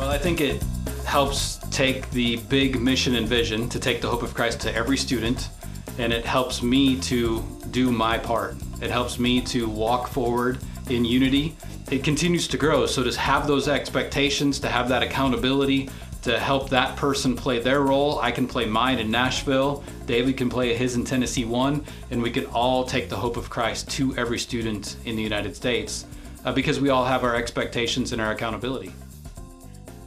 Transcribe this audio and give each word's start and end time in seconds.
Well, 0.00 0.08
I 0.08 0.16
think 0.16 0.40
it 0.40 0.62
helps 1.04 1.58
take 1.70 2.10
the 2.10 2.38
big 2.48 2.80
mission 2.80 3.16
and 3.16 3.28
vision 3.28 3.68
to 3.68 3.78
take 3.78 4.00
the 4.00 4.08
hope 4.08 4.22
of 4.22 4.32
Christ 4.32 4.58
to 4.62 4.74
every 4.74 4.96
student, 4.96 5.50
and 5.98 6.10
it 6.10 6.24
helps 6.24 6.62
me 6.62 6.98
to 7.00 7.44
do 7.70 7.92
my 7.92 8.16
part. 8.16 8.56
It 8.80 8.90
helps 8.90 9.18
me 9.18 9.42
to 9.42 9.68
walk 9.68 10.08
forward 10.08 10.58
in 10.88 11.04
unity. 11.04 11.54
It 11.90 12.02
continues 12.02 12.48
to 12.48 12.56
grow, 12.56 12.86
so 12.86 13.04
to 13.04 13.20
have 13.20 13.46
those 13.46 13.68
expectations, 13.68 14.58
to 14.60 14.70
have 14.70 14.88
that 14.88 15.02
accountability, 15.02 15.90
to 16.22 16.38
help 16.38 16.70
that 16.70 16.96
person 16.96 17.36
play 17.36 17.58
their 17.58 17.82
role. 17.82 18.20
I 18.20 18.30
can 18.30 18.46
play 18.46 18.64
mine 18.64 19.00
in 19.00 19.10
Nashville. 19.10 19.84
David 20.06 20.38
can 20.38 20.48
play 20.48 20.74
his 20.74 20.96
in 20.96 21.04
Tennessee 21.04 21.44
One, 21.44 21.84
and 22.10 22.22
we 22.22 22.30
can 22.30 22.46
all 22.46 22.84
take 22.84 23.10
the 23.10 23.16
hope 23.16 23.36
of 23.36 23.50
Christ 23.50 23.90
to 23.90 24.16
every 24.16 24.38
student 24.38 24.96
in 25.04 25.14
the 25.14 25.22
United 25.22 25.54
States 25.54 26.06
uh, 26.46 26.52
because 26.52 26.80
we 26.80 26.88
all 26.88 27.04
have 27.04 27.22
our 27.22 27.36
expectations 27.36 28.12
and 28.12 28.22
our 28.22 28.32
accountability. 28.32 28.94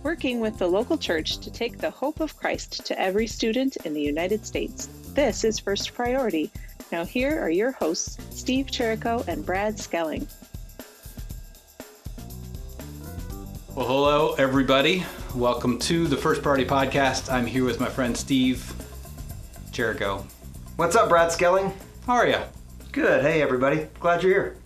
Working 0.04 0.42
with 0.42 0.58
the 0.58 0.68
local 0.68 0.98
church 0.98 1.38
to 1.38 1.50
take 1.50 1.78
the 1.78 1.90
hope 1.90 2.20
of 2.20 2.36
Christ 2.36 2.86
to 2.88 3.00
every 3.00 3.26
student 3.26 3.78
in 3.86 3.94
the 3.94 4.02
United 4.02 4.46
States. 4.46 4.90
This 5.14 5.46
is 5.46 5.60
First 5.60 5.94
Priority. 5.94 6.52
Now, 6.92 7.06
here 7.06 7.42
are 7.42 7.50
your 7.50 7.72
hosts, 7.72 8.18
Steve 8.38 8.66
Cherrico 8.66 9.26
and 9.30 9.46
Brad 9.46 9.80
Schelling. 9.80 10.28
Well, 13.76 13.88
hello, 13.88 14.34
everybody. 14.34 15.06
Welcome 15.36 15.80
to 15.80 16.06
the 16.06 16.18
First 16.18 16.42
Priority 16.42 16.66
Podcast. 16.66 17.32
I'm 17.32 17.46
here 17.46 17.64
with 17.64 17.80
my 17.80 17.88
friend 17.88 18.16
Steve 18.16 18.74
Cherrico. 19.72 20.26
What's 20.76 20.98
up, 20.98 21.08
Brad 21.08 21.32
Schelling? 21.32 21.72
How 22.06 22.16
are 22.16 22.28
you? 22.28 22.40
Good. 22.92 23.22
Hey, 23.22 23.42
everybody. 23.42 23.88
Glad 24.02 24.22
you're 24.22 24.34
here. 24.34 24.58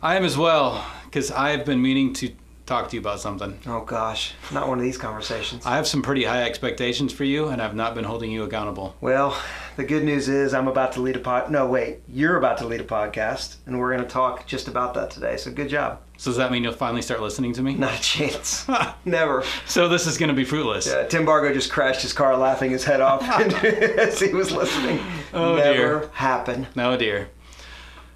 I 0.00 0.14
am 0.14 0.24
as 0.24 0.38
well, 0.38 0.86
because 1.06 1.32
I've 1.32 1.64
been 1.64 1.82
meaning 1.82 2.12
to 2.12 2.30
talk 2.68 2.88
to 2.90 2.96
you 2.96 3.00
about 3.00 3.18
something. 3.20 3.58
Oh, 3.66 3.80
gosh. 3.80 4.34
Not 4.52 4.68
one 4.68 4.78
of 4.78 4.84
these 4.84 4.98
conversations. 4.98 5.64
I 5.66 5.76
have 5.76 5.86
some 5.86 6.02
pretty 6.02 6.24
high 6.24 6.44
expectations 6.44 7.12
for 7.12 7.24
you, 7.24 7.48
and 7.48 7.60
I've 7.60 7.74
not 7.74 7.94
been 7.94 8.04
holding 8.04 8.30
you 8.30 8.44
accountable. 8.44 8.94
Well, 9.00 9.40
the 9.76 9.84
good 9.84 10.04
news 10.04 10.28
is 10.28 10.52
I'm 10.54 10.68
about 10.68 10.92
to 10.92 11.00
lead 11.00 11.16
a 11.16 11.20
pod. 11.20 11.50
No, 11.50 11.66
wait. 11.66 12.00
You're 12.08 12.36
about 12.36 12.58
to 12.58 12.66
lead 12.66 12.80
a 12.80 12.84
podcast, 12.84 13.56
and 13.66 13.78
we're 13.78 13.92
going 13.94 14.06
to 14.06 14.12
talk 14.12 14.46
just 14.46 14.68
about 14.68 14.94
that 14.94 15.10
today. 15.10 15.36
So 15.38 15.50
good 15.50 15.68
job. 15.68 16.00
So, 16.18 16.30
does 16.30 16.38
that 16.38 16.50
mean 16.50 16.64
you'll 16.64 16.72
finally 16.72 17.00
start 17.00 17.22
listening 17.22 17.52
to 17.54 17.62
me? 17.62 17.74
Not 17.74 17.96
a 17.96 18.02
chance. 18.02 18.66
Never. 19.04 19.44
So, 19.66 19.88
this 19.88 20.06
is 20.06 20.18
going 20.18 20.30
to 20.30 20.34
be 20.34 20.44
fruitless. 20.44 20.88
Yeah, 20.88 21.04
Tim 21.06 21.24
Bargo 21.24 21.54
just 21.54 21.70
crashed 21.70 22.02
his 22.02 22.12
car 22.12 22.36
laughing 22.36 22.72
his 22.72 22.84
head 22.84 23.00
off 23.00 23.22
as 23.64 24.18
he 24.18 24.34
was 24.34 24.50
listening. 24.50 24.98
Oh, 25.32 25.54
Never 25.54 25.68
oh, 25.68 26.00
dear. 26.00 26.10
happen. 26.14 26.66
No, 26.74 26.96
dear. 26.96 27.28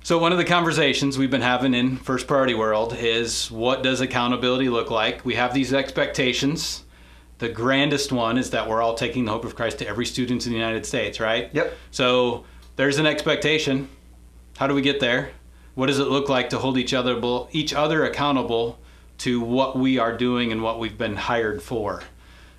So, 0.05 0.19
one 0.19 0.33
of 0.33 0.39
the 0.39 0.45
conversations 0.45 1.17
we've 1.17 1.31
been 1.31 1.43
having 1.43 1.75
in 1.75 1.97
First 1.97 2.27
Priority 2.27 2.55
World 2.55 2.93
is 2.99 3.49
what 3.53 3.85
does 3.85 4.01
accountability 4.01 4.69
look 4.69 4.91
like? 4.91 5.25
We 5.25 5.37
have 5.37 5.55
these 5.55 5.73
expectations. 5.73 6.83
The 7.39 7.49
grandest 7.49 8.11
one 8.11 8.37
is 8.37 8.51
that 8.51 8.69
we're 8.69 8.83
all 8.83 8.95
taking 8.95 9.27
the 9.27 9.31
hope 9.31 9.45
of 9.45 9.55
Christ 9.55 9.79
to 9.79 9.87
every 9.87 10.05
student 10.05 10.45
in 10.45 10.51
the 10.51 10.59
United 10.59 10.85
States, 10.87 11.21
right? 11.21 11.51
Yep. 11.53 11.73
So, 11.93 12.45
there's 12.75 12.99
an 12.99 13.07
expectation. 13.07 13.89
How 14.57 14.67
do 14.67 14.75
we 14.75 14.83
get 14.83 14.99
there? 14.99 15.31
What 15.77 15.87
does 15.87 16.01
it 16.01 16.09
look 16.09 16.29
like 16.29 16.51
to 16.51 16.59
hold 16.59 16.79
each 16.79 16.93
other 16.93 17.21
each 17.53 17.73
other 17.73 18.05
accountable 18.05 18.81
to 19.19 19.41
what 19.41 19.79
we 19.79 20.01
are 20.01 20.17
doing 20.17 20.51
and 20.51 20.65
what 20.65 20.81
we've 20.81 20.99
been 20.99 21.15
hired 21.15 21.63
for? 21.63 22.03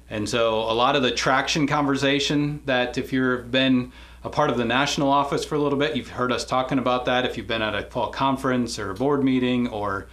And 0.09 0.29
so, 0.29 0.59
a 0.59 0.71
lot 0.71 0.95
of 0.95 1.03
the 1.03 1.11
traction 1.11 1.67
conversation 1.67 2.61
that 2.67 2.97
if 2.97 3.11
you've 3.11 3.51
been 3.51 3.91
a 4.23 4.29
part 4.29 4.49
of 4.49 4.57
the 4.57 4.65
national 4.65 5.09
office 5.09 5.43
for 5.43 5.55
a 5.55 5.59
little 5.59 5.77
bit. 5.77 5.95
You've 5.95 6.09
heard 6.09 6.31
us 6.31 6.45
talking 6.45 6.79
about 6.79 7.05
that. 7.05 7.25
If 7.25 7.37
you've 7.37 7.47
been 7.47 7.61
at 7.61 7.75
a 7.75 7.83
fall 7.83 8.09
conference 8.09 8.79
or 8.79 8.91
a 8.91 8.93
board 8.93 9.23
meeting 9.23 9.67
or 9.67 10.07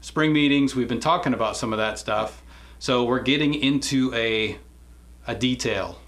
spring 0.00 0.32
meetings, 0.32 0.74
we've 0.74 0.88
been 0.88 1.00
talking 1.00 1.34
about 1.34 1.56
some 1.56 1.72
of 1.72 1.78
that 1.78 1.98
stuff. 1.98 2.42
So 2.78 3.04
we're 3.04 3.20
getting 3.20 3.54
into 3.54 4.12
a 4.14 4.58
a 5.26 5.34
detail 5.34 6.00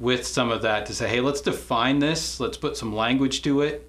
with 0.00 0.26
some 0.26 0.50
of 0.50 0.62
that 0.62 0.86
to 0.86 0.94
say, 0.94 1.08
hey, 1.08 1.20
let's 1.20 1.40
define 1.40 2.00
this. 2.00 2.40
Let's 2.40 2.56
put 2.56 2.76
some 2.76 2.94
language 2.94 3.42
to 3.42 3.62
it, 3.62 3.88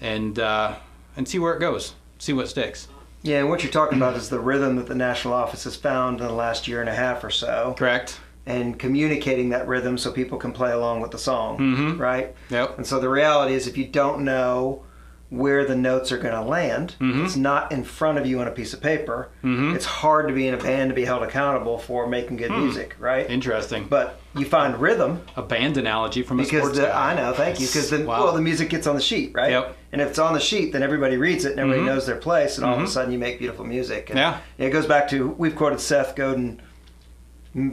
and 0.00 0.38
uh, 0.38 0.76
and 1.16 1.26
see 1.26 1.38
where 1.38 1.54
it 1.54 1.60
goes. 1.60 1.94
See 2.18 2.32
what 2.32 2.48
sticks. 2.48 2.88
Yeah, 3.22 3.40
and 3.40 3.48
what 3.48 3.62
you're 3.62 3.72
talking 3.72 3.98
about 3.98 4.16
is 4.16 4.28
the 4.28 4.38
rhythm 4.38 4.76
that 4.76 4.86
the 4.86 4.94
national 4.94 5.34
office 5.34 5.64
has 5.64 5.74
found 5.74 6.20
in 6.20 6.26
the 6.26 6.32
last 6.32 6.68
year 6.68 6.80
and 6.80 6.88
a 6.88 6.94
half 6.94 7.24
or 7.24 7.30
so. 7.30 7.74
Correct. 7.76 8.20
And 8.48 8.78
communicating 8.78 9.50
that 9.50 9.68
rhythm 9.68 9.98
so 9.98 10.10
people 10.10 10.38
can 10.38 10.52
play 10.52 10.72
along 10.72 11.00
with 11.00 11.10
the 11.10 11.18
song, 11.18 11.58
Mhm. 11.58 11.98
right? 12.00 12.34
Yep. 12.50 12.78
And 12.78 12.86
so 12.86 12.98
the 12.98 13.08
reality 13.10 13.54
is, 13.54 13.66
if 13.68 13.76
you 13.76 13.84
don't 13.84 14.24
know 14.24 14.82
where 15.30 15.66
the 15.66 15.76
notes 15.76 16.10
are 16.10 16.16
going 16.16 16.32
to 16.32 16.40
land, 16.40 16.94
Mhm. 16.98 17.22
it's 17.26 17.36
not 17.36 17.70
in 17.70 17.84
front 17.84 18.16
of 18.16 18.24
you 18.24 18.40
on 18.40 18.48
a 18.48 18.50
piece 18.50 18.72
of 18.72 18.80
paper. 18.80 19.28
Mhm. 19.44 19.74
It's 19.74 19.84
hard 19.84 20.26
to 20.28 20.32
be 20.32 20.48
in 20.48 20.54
a 20.54 20.56
band 20.56 20.88
to 20.88 20.94
be 20.94 21.04
held 21.04 21.22
accountable 21.22 21.76
for 21.76 22.06
making 22.06 22.38
good 22.38 22.50
music, 22.50 22.96
right? 22.98 23.28
Interesting. 23.28 23.84
But 23.90 24.18
you 24.34 24.46
find 24.46 24.80
rhythm 24.80 25.20
a 25.36 25.42
band 25.42 25.76
analogy 25.76 26.22
from 26.22 26.40
a 26.40 26.44
because 26.44 26.60
sports 26.60 26.78
the. 26.78 26.96
I 26.96 27.14
know, 27.14 27.34
thank 27.34 27.60
you, 27.60 27.66
because 27.66 27.90
then 27.90 28.06
Wow. 28.06 28.24
well 28.24 28.32
the 28.32 28.40
music 28.40 28.70
gets 28.70 28.86
on 28.86 28.94
the 28.94 29.02
sheet, 29.02 29.32
right? 29.34 29.50
Yep. 29.50 29.76
And 29.92 30.00
if 30.00 30.08
it's 30.08 30.18
on 30.18 30.32
the 30.32 30.40
sheet, 30.40 30.72
then 30.72 30.82
everybody 30.82 31.18
reads 31.18 31.44
it 31.44 31.50
and 31.50 31.60
everybody 31.60 31.82
Mhm. 31.82 31.86
knows 31.92 32.06
their 32.06 32.16
place, 32.16 32.56
and 32.56 32.64
all 32.66 32.76
of 32.78 32.82
a 32.82 32.86
sudden 32.86 33.12
you 33.12 33.18
make 33.18 33.38
beautiful 33.38 33.66
music. 33.66 34.08
And 34.08 34.18
Yeah. 34.18 34.36
It 34.56 34.70
goes 34.70 34.86
back 34.86 35.08
to 35.10 35.34
we've 35.36 35.54
quoted 35.54 35.80
Seth 35.80 36.16
Godin 36.16 36.62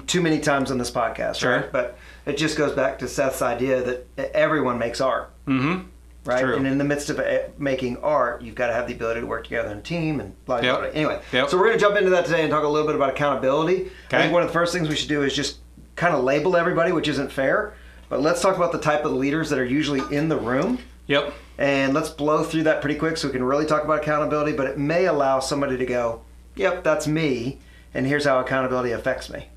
too 0.08 0.22
many 0.22 0.40
times 0.40 0.72
on 0.72 0.78
this 0.78 0.92
podcast, 0.92 1.36
Sure. 1.36 1.52
right? 1.58 1.72
But 1.72 1.98
it 2.26 2.38
just 2.38 2.58
goes 2.58 2.72
back 2.74 3.00
to 3.00 3.08
Seth's 3.08 3.42
idea 3.42 3.82
that 3.84 4.08
everyone 4.36 4.78
makes 4.78 5.02
art, 5.02 5.32
Mm-hmm. 5.48 5.84
right? 6.26 6.42
True. 6.42 6.56
And 6.56 6.66
in 6.68 6.78
the 6.78 6.84
midst 6.84 7.10
of 7.10 7.20
eh, 7.20 7.44
making 7.58 7.98
art, 7.98 8.42
you've 8.42 8.56
got 8.56 8.68
to 8.68 8.74
have 8.74 8.88
the 8.88 8.94
ability 8.94 9.22
to 9.22 9.28
work 9.28 9.44
together 9.44 9.70
in 9.72 9.78
a 9.78 9.82
team 9.82 10.20
and 10.20 10.34
blah 10.46 10.60
blah 10.62 10.70
Yep. 10.72 10.80
blah. 10.80 10.90
Anyway, 10.90 11.20
Yep. 11.32 11.50
so 11.50 11.58
we're 11.58 11.66
going 11.68 11.78
to 11.78 11.82
jump 11.82 11.98
into 11.98 12.10
that 12.12 12.26
today 12.26 12.42
and 12.42 12.52
talk 12.52 12.64
a 12.64 12.68
little 12.68 12.88
bit 12.88 12.96
about 12.96 13.10
accountability. 13.12 13.92
I 14.12 14.22
think 14.22 14.34
one 14.34 14.42
of 14.42 14.48
the 14.50 14.54
first 14.54 14.74
things 14.74 14.88
we 14.90 14.96
should 14.96 15.10
do 15.10 15.24
is 15.24 15.36
just 15.36 15.58
kind 15.96 16.14
of 16.16 16.24
label 16.24 16.56
everybody, 16.58 16.92
which 16.92 17.08
isn't 17.08 17.32
fair. 17.32 17.74
But 18.10 18.22
let's 18.22 18.42
talk 18.42 18.56
about 18.56 18.72
the 18.72 18.80
type 18.80 19.04
of 19.06 19.14
leaders 19.14 19.50
that 19.50 19.58
are 19.60 19.66
usually 19.66 20.02
in 20.16 20.30
the 20.30 20.38
room. 20.38 20.80
Yep. 21.08 21.34
And 21.58 21.94
let's 21.94 22.10
blow 22.10 22.44
through 22.44 22.64
that 22.64 22.82
pretty 22.82 23.00
quick 23.00 23.16
so 23.18 23.28
we 23.28 23.32
can 23.32 23.44
really 23.44 23.66
talk 23.66 23.84
about 23.84 23.98
accountability. 24.02 24.52
But 24.58 24.68
it 24.68 24.78
may 24.78 25.06
allow 25.06 25.40
somebody 25.40 25.78
to 25.78 25.86
go, 25.86 26.22
yep, 26.56 26.84
that's 26.84 27.08
me. 27.08 27.60
And 27.94 28.06
here's 28.06 28.26
how 28.26 28.40
accountability 28.40 28.92
affects 28.92 29.30
me. 29.30 29.48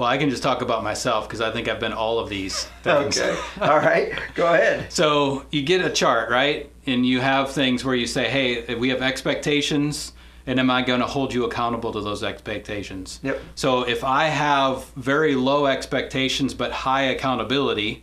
Well, 0.00 0.08
I 0.08 0.16
can 0.16 0.30
just 0.30 0.42
talk 0.42 0.62
about 0.62 0.82
myself 0.82 1.28
because 1.28 1.42
I 1.42 1.50
think 1.50 1.68
I've 1.68 1.78
been 1.78 1.92
all 1.92 2.18
of 2.20 2.30
these 2.30 2.64
things. 2.82 3.20
Okay. 3.20 3.38
All 3.60 3.76
right. 3.76 4.14
Go 4.34 4.46
ahead. 4.54 4.90
So 5.00 5.44
you 5.50 5.60
get 5.60 5.84
a 5.84 5.90
chart, 5.90 6.30
right? 6.30 6.70
And 6.86 7.04
you 7.04 7.20
have 7.20 7.50
things 7.52 7.84
where 7.84 7.94
you 7.94 8.06
say, 8.06 8.30
hey, 8.30 8.74
we 8.76 8.88
have 8.88 9.02
expectations, 9.02 10.12
and 10.46 10.58
am 10.58 10.70
I 10.70 10.80
going 10.80 11.00
to 11.00 11.06
hold 11.06 11.34
you 11.34 11.44
accountable 11.44 11.92
to 11.92 12.00
those 12.00 12.22
expectations? 12.24 13.20
Yep. 13.22 13.42
So 13.56 13.82
if 13.86 14.02
I 14.02 14.24
have 14.28 14.86
very 14.96 15.34
low 15.34 15.66
expectations 15.66 16.54
but 16.54 16.72
high 16.72 17.02
accountability, 17.02 18.02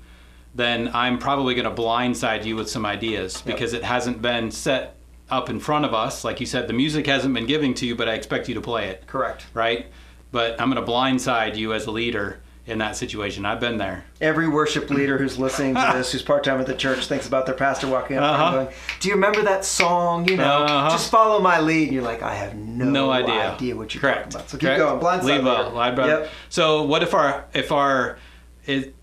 then 0.54 0.92
I'm 0.94 1.18
probably 1.18 1.56
going 1.56 1.66
to 1.76 1.82
blindside 1.82 2.46
you 2.46 2.56
with 2.56 2.70
some 2.70 2.86
ideas 2.86 3.42
Yep. 3.44 3.56
because 3.56 3.74
it 3.74 3.84
hasn't 3.84 4.22
been 4.22 4.52
set 4.52 4.98
up 5.32 5.50
in 5.50 5.60
front 5.60 5.84
of 5.84 5.96
us. 5.96 6.24
Like 6.24 6.40
you 6.40 6.46
said, 6.46 6.68
the 6.68 6.74
music 6.74 7.08
hasn't 7.08 7.34
been 7.34 7.48
given 7.48 7.74
to 7.74 7.88
you, 7.88 7.96
but 7.96 8.08
I 8.08 8.14
expect 8.14 8.48
you 8.48 8.54
to 8.54 8.62
play 8.62 8.90
it, 8.90 9.08
Correct. 9.08 9.48
right? 9.56 9.88
But 10.32 10.60
I'm 10.62 10.70
going 10.72 10.84
to 10.84 10.92
blindside 10.92 11.56
you 11.56 11.74
as 11.74 11.86
a 11.86 11.92
leader 11.92 12.40
in 12.66 12.80
that 12.80 12.98
situation. 12.98 13.46
I've 13.46 13.62
been 13.62 13.78
there. 13.78 14.04
Every 14.20 14.48
worship 14.50 14.90
leader 14.90 15.18
who's 15.18 15.40
listening 15.40 15.76
to 15.76 15.92
this, 15.96 16.12
who's 16.12 16.22
part 16.22 16.44
time 16.44 16.60
at 16.60 16.66
the 16.68 16.76
church, 16.76 17.06
thinks 17.08 17.26
about 17.26 17.46
their 17.46 17.56
pastor 17.56 17.88
walking 17.88 18.18
up 18.18 18.24
Uh-huh. 18.24 18.44
and 18.46 18.54
going, 18.68 18.76
Do 19.00 19.08
you 19.08 19.16
remember 19.16 19.42
that 19.44 19.64
song? 19.64 20.28
You 20.28 20.36
know, 20.36 20.64
Uh-huh. 20.66 20.90
just 20.90 21.10
follow 21.10 21.40
my 21.40 21.62
lead. 21.62 21.86
And 21.86 21.94
you're 21.94 22.04
like, 22.04 22.22
I 22.24 22.36
have 22.36 22.56
no, 22.56 22.84
no 22.84 23.10
idea. 23.10 23.74
what 23.76 23.94
you're 23.94 24.02
Correct. 24.02 24.32
talking 24.32 24.36
about. 24.36 24.50
So 24.50 24.58
keep 24.58 24.68
Correct. 24.68 24.80
going. 24.80 25.00
Blindside 25.00 25.24
Leave 25.24 25.44
leader. 25.46 25.96
brother. 25.96 26.08
Yep. 26.24 26.30
So 26.50 26.84
what 26.84 27.04
if 27.04 27.14
our 27.14 27.46
if 27.54 27.72
our 27.72 28.18
it, 28.66 28.94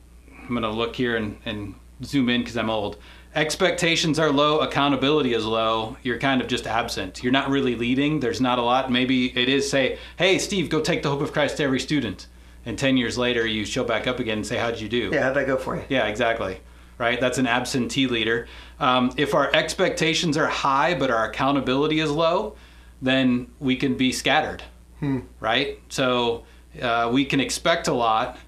I'm 0.46 0.52
gonna 0.52 0.70
look 0.70 0.94
here 0.94 1.16
and, 1.16 1.38
and 1.46 1.74
zoom 2.02 2.28
in 2.28 2.42
because 2.42 2.58
I'm 2.58 2.68
old. 2.68 2.98
Expectations 3.34 4.18
are 4.20 4.30
low, 4.30 4.60
accountability 4.60 5.34
is 5.34 5.44
low. 5.44 5.96
You're 6.04 6.18
kind 6.18 6.40
of 6.40 6.46
just 6.46 6.68
absent. 6.68 7.22
You're 7.24 7.32
not 7.32 7.50
really 7.50 7.74
leading. 7.74 8.20
There's 8.20 8.40
not 8.40 8.60
a 8.60 8.62
lot. 8.62 8.92
Maybe 8.92 9.36
it 9.36 9.48
is 9.48 9.68
say, 9.68 9.98
"Hey, 10.16 10.38
Steve, 10.38 10.70
go 10.70 10.80
take 10.80 11.02
the 11.02 11.10
hope 11.10 11.20
of 11.20 11.32
Christ 11.32 11.56
to 11.56 11.64
every 11.64 11.80
student." 11.80 12.28
And 12.64 12.78
ten 12.78 12.96
years 12.96 13.18
later, 13.18 13.44
you 13.44 13.64
show 13.64 13.82
back 13.82 14.06
up 14.06 14.20
again 14.20 14.38
and 14.38 14.46
say, 14.46 14.56
"How'd 14.56 14.78
you 14.78 14.88
do?" 14.88 15.10
Yeah, 15.12 15.24
how'd 15.24 15.34
that 15.34 15.46
go 15.48 15.56
for 15.56 15.74
you? 15.74 15.82
Yeah, 15.88 16.06
exactly. 16.06 16.60
Right? 16.96 17.20
That's 17.20 17.38
an 17.38 17.48
absentee 17.48 18.06
leader. 18.06 18.46
Um, 18.78 19.10
if 19.16 19.34
our 19.34 19.52
expectations 19.52 20.36
are 20.36 20.46
high 20.46 20.94
but 20.94 21.10
our 21.10 21.28
accountability 21.28 21.98
is 21.98 22.12
low, 22.12 22.54
then 23.02 23.48
we 23.58 23.74
can 23.74 23.96
be 23.96 24.12
scattered. 24.12 24.62
Right? 25.40 25.80
So 25.88 26.44
uh, 26.80 27.10
we 27.12 27.24
can 27.26 27.40
expect 27.40 27.88
a 27.88 27.92
lot, 27.92 28.38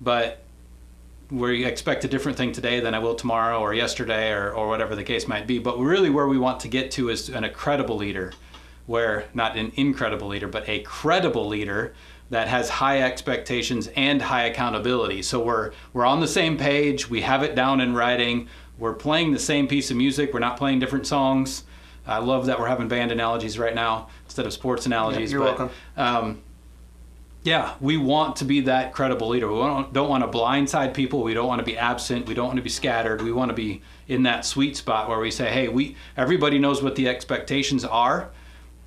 but 0.00 0.43
we 1.30 1.64
expect 1.64 2.04
a 2.04 2.08
different 2.08 2.36
thing 2.36 2.52
today 2.52 2.80
than 2.80 2.94
I 2.94 2.98
will 2.98 3.14
tomorrow 3.14 3.60
or 3.60 3.74
yesterday 3.74 4.32
or, 4.32 4.52
or 4.52 4.68
whatever 4.68 4.94
the 4.94 5.04
case 5.04 5.26
might 5.26 5.46
be. 5.46 5.58
But 5.58 5.78
really, 5.78 6.10
where 6.10 6.26
we 6.26 6.38
want 6.38 6.60
to 6.60 6.68
get 6.68 6.90
to 6.92 7.08
is 7.08 7.28
an 7.28 7.48
credible 7.50 7.96
leader, 7.96 8.32
where 8.86 9.26
not 9.34 9.56
an 9.56 9.72
incredible 9.76 10.28
leader, 10.28 10.48
but 10.48 10.68
a 10.68 10.80
credible 10.80 11.46
leader 11.46 11.94
that 12.30 12.48
has 12.48 12.68
high 12.68 13.02
expectations 13.02 13.88
and 13.96 14.20
high 14.20 14.44
accountability. 14.44 15.22
So 15.22 15.42
we're 15.42 15.72
we're 15.92 16.06
on 16.06 16.20
the 16.20 16.28
same 16.28 16.56
page. 16.56 17.08
We 17.08 17.22
have 17.22 17.42
it 17.42 17.54
down 17.54 17.80
in 17.80 17.94
writing. 17.94 18.48
We're 18.78 18.94
playing 18.94 19.32
the 19.32 19.38
same 19.38 19.68
piece 19.68 19.90
of 19.90 19.96
music. 19.96 20.32
We're 20.32 20.40
not 20.40 20.56
playing 20.56 20.80
different 20.80 21.06
songs. 21.06 21.64
I 22.06 22.18
love 22.18 22.46
that 22.46 22.58
we're 22.58 22.66
having 22.66 22.88
band 22.88 23.12
analogies 23.12 23.58
right 23.58 23.74
now 23.74 24.08
instead 24.24 24.46
of 24.46 24.52
sports 24.52 24.84
analogies. 24.84 25.32
you're 25.32 25.40
but, 25.40 25.58
welcome. 25.58 25.70
Um, 25.96 26.42
Yeah, 27.44 27.74
we 27.78 27.98
want 27.98 28.36
to 28.36 28.46
be 28.46 28.62
that 28.62 28.94
credible 28.94 29.28
leader. 29.28 29.52
We 29.52 29.58
don't, 29.58 29.92
don't 29.92 30.08
want 30.08 30.24
to 30.24 30.38
blindside 30.38 30.94
people. 30.94 31.22
We 31.22 31.34
don't 31.34 31.46
want 31.46 31.58
to 31.58 31.64
be 31.64 31.76
absent. 31.76 32.26
We 32.26 32.32
don't 32.32 32.46
want 32.46 32.56
to 32.56 32.62
be 32.62 32.70
scattered. 32.70 33.20
We 33.20 33.32
want 33.32 33.50
to 33.50 33.54
be 33.54 33.82
in 34.08 34.22
that 34.22 34.46
sweet 34.46 34.78
spot 34.78 35.10
where 35.10 35.18
we 35.18 35.30
say, 35.30 35.50
"Hey, 35.50 35.68
we 35.68 35.94
everybody 36.16 36.58
knows 36.58 36.82
what 36.82 36.96
the 36.96 37.06
expectations 37.06 37.84
are, 37.84 38.30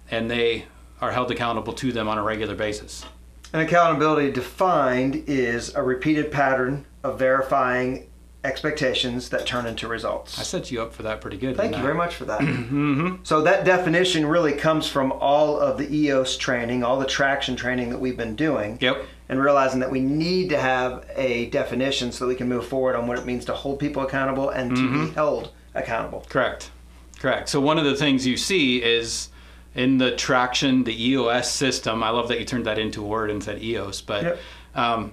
and 0.10 0.30
they 0.30 0.66
are 1.00 1.12
held 1.12 1.30
accountable 1.30 1.74
to 1.74 1.92
them 1.92 2.08
on 2.08 2.18
a 2.18 2.24
regular 2.24 2.56
basis." 2.56 3.06
And 3.54 3.62
accountability 3.62 4.32
defined 4.32 5.24
is 5.28 5.76
a 5.76 5.84
repeated 5.84 6.32
pattern 6.32 6.86
of 7.04 7.20
verifying 7.20 8.08
expectations 8.48 9.30
that 9.30 9.46
turn 9.46 9.66
into 9.66 9.88
results. 9.88 10.40
I 10.40 10.44
set 10.44 10.72
you 10.72 10.82
up 10.82 10.94
for 10.94 11.04
that 11.04 11.22
pretty 11.22 11.38
good. 11.38 11.56
Thank 11.58 11.74
you 11.74 11.80
I? 11.80 11.82
very 11.82 11.94
much 11.94 12.16
for 12.16 12.26
that. 12.26 12.42
So 13.24 13.42
that 13.42 13.66
definition 13.66 14.26
really 14.26 14.54
comes 14.54 14.88
from 14.88 15.12
all 15.12 15.60
of 15.60 15.78
the 15.78 15.94
EOS 15.94 16.38
training, 16.38 16.84
all 16.84 16.98
the 17.00 17.06
traction 17.06 17.56
training 17.56 17.90
that 17.90 18.00
we've 18.00 18.18
been 18.18 18.36
doing. 18.36 18.78
Yep. 18.82 19.06
And 19.30 19.42
realizing 19.42 19.82
that 19.82 19.92
we 19.92 20.00
need 20.00 20.50
to 20.50 20.58
have 20.58 21.06
a 21.16 21.48
definition 21.48 22.12
so 22.14 22.26
that 22.26 22.30
we 22.30 22.36
can 22.36 22.48
move 22.48 22.66
forward 22.66 22.96
on 22.96 23.08
what 23.08 23.20
it 23.20 23.26
means 23.26 23.44
to 23.46 23.54
hold 23.54 23.80
people 23.80 24.02
accountable 24.04 24.50
and 24.50 24.76
to 24.76 24.82
Mm-hmm. 24.82 25.06
be 25.08 25.12
held 25.12 25.52
accountable. 25.76 26.26
Correct. 26.30 26.72
Correct. 27.20 27.50
So 27.50 27.60
one 27.60 27.78
of 27.78 27.84
the 27.86 27.96
things 27.96 28.26
you 28.26 28.38
see 28.38 28.82
is 28.82 29.30
in 29.76 29.98
the 29.98 30.16
traction, 30.16 30.86
the 30.86 31.10
EOS 31.10 31.52
system. 31.52 32.02
I 32.04 32.10
love 32.10 32.30
that 32.30 32.40
you 32.40 32.46
turned 32.46 32.66
that 32.66 32.80
into 32.80 33.04
a 33.04 33.08
word 33.08 33.30
and 33.30 33.44
said 33.44 33.62
EOS, 33.62 34.02
but 34.02 34.24
Yep. 34.24 34.40
um, 34.76 35.12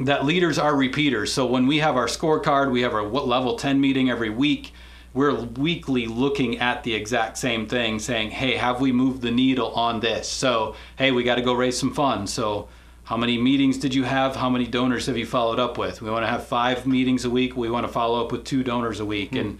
that 0.00 0.24
leaders 0.24 0.58
are 0.58 0.76
repeaters. 0.76 1.32
So 1.32 1.46
when 1.46 1.66
we 1.66 1.78
have 1.78 1.96
our 1.96 2.06
scorecard, 2.06 2.70
we 2.70 2.82
have 2.82 2.94
our 2.94 3.06
what 3.06 3.26
level 3.26 3.56
10 3.56 3.80
meeting 3.80 4.10
every 4.10 4.30
week. 4.30 4.72
We're 5.14 5.34
weekly 5.34 6.06
looking 6.06 6.58
at 6.58 6.82
the 6.82 6.94
exact 6.94 7.38
same 7.38 7.66
thing, 7.66 7.98
saying, 7.98 8.32
"Hey, 8.32 8.56
have 8.56 8.82
we 8.82 8.92
moved 8.92 9.22
the 9.22 9.30
needle 9.30 9.72
on 9.72 10.00
this?" 10.00 10.28
So, 10.28 10.74
"Hey, 10.96 11.10
we 11.10 11.22
got 11.22 11.36
to 11.36 11.42
go 11.42 11.54
raise 11.54 11.78
some 11.78 11.94
funds." 11.94 12.30
So, 12.34 12.68
how 13.04 13.16
many 13.16 13.38
meetings 13.38 13.78
did 13.78 13.94
you 13.94 14.04
have? 14.04 14.36
How 14.36 14.50
many 14.50 14.66
donors 14.66 15.06
have 15.06 15.16
you 15.16 15.24
followed 15.24 15.58
up 15.58 15.78
with? 15.78 16.02
We 16.02 16.10
want 16.10 16.24
to 16.24 16.30
have 16.30 16.46
five 16.46 16.86
meetings 16.86 17.24
a 17.24 17.30
week. 17.30 17.56
We 17.56 17.70
want 17.70 17.86
to 17.86 17.92
follow 17.92 18.22
up 18.22 18.30
with 18.30 18.44
two 18.44 18.62
donors 18.62 19.00
a 19.00 19.06
week. 19.06 19.30
Hmm. 19.30 19.38
And 19.38 19.58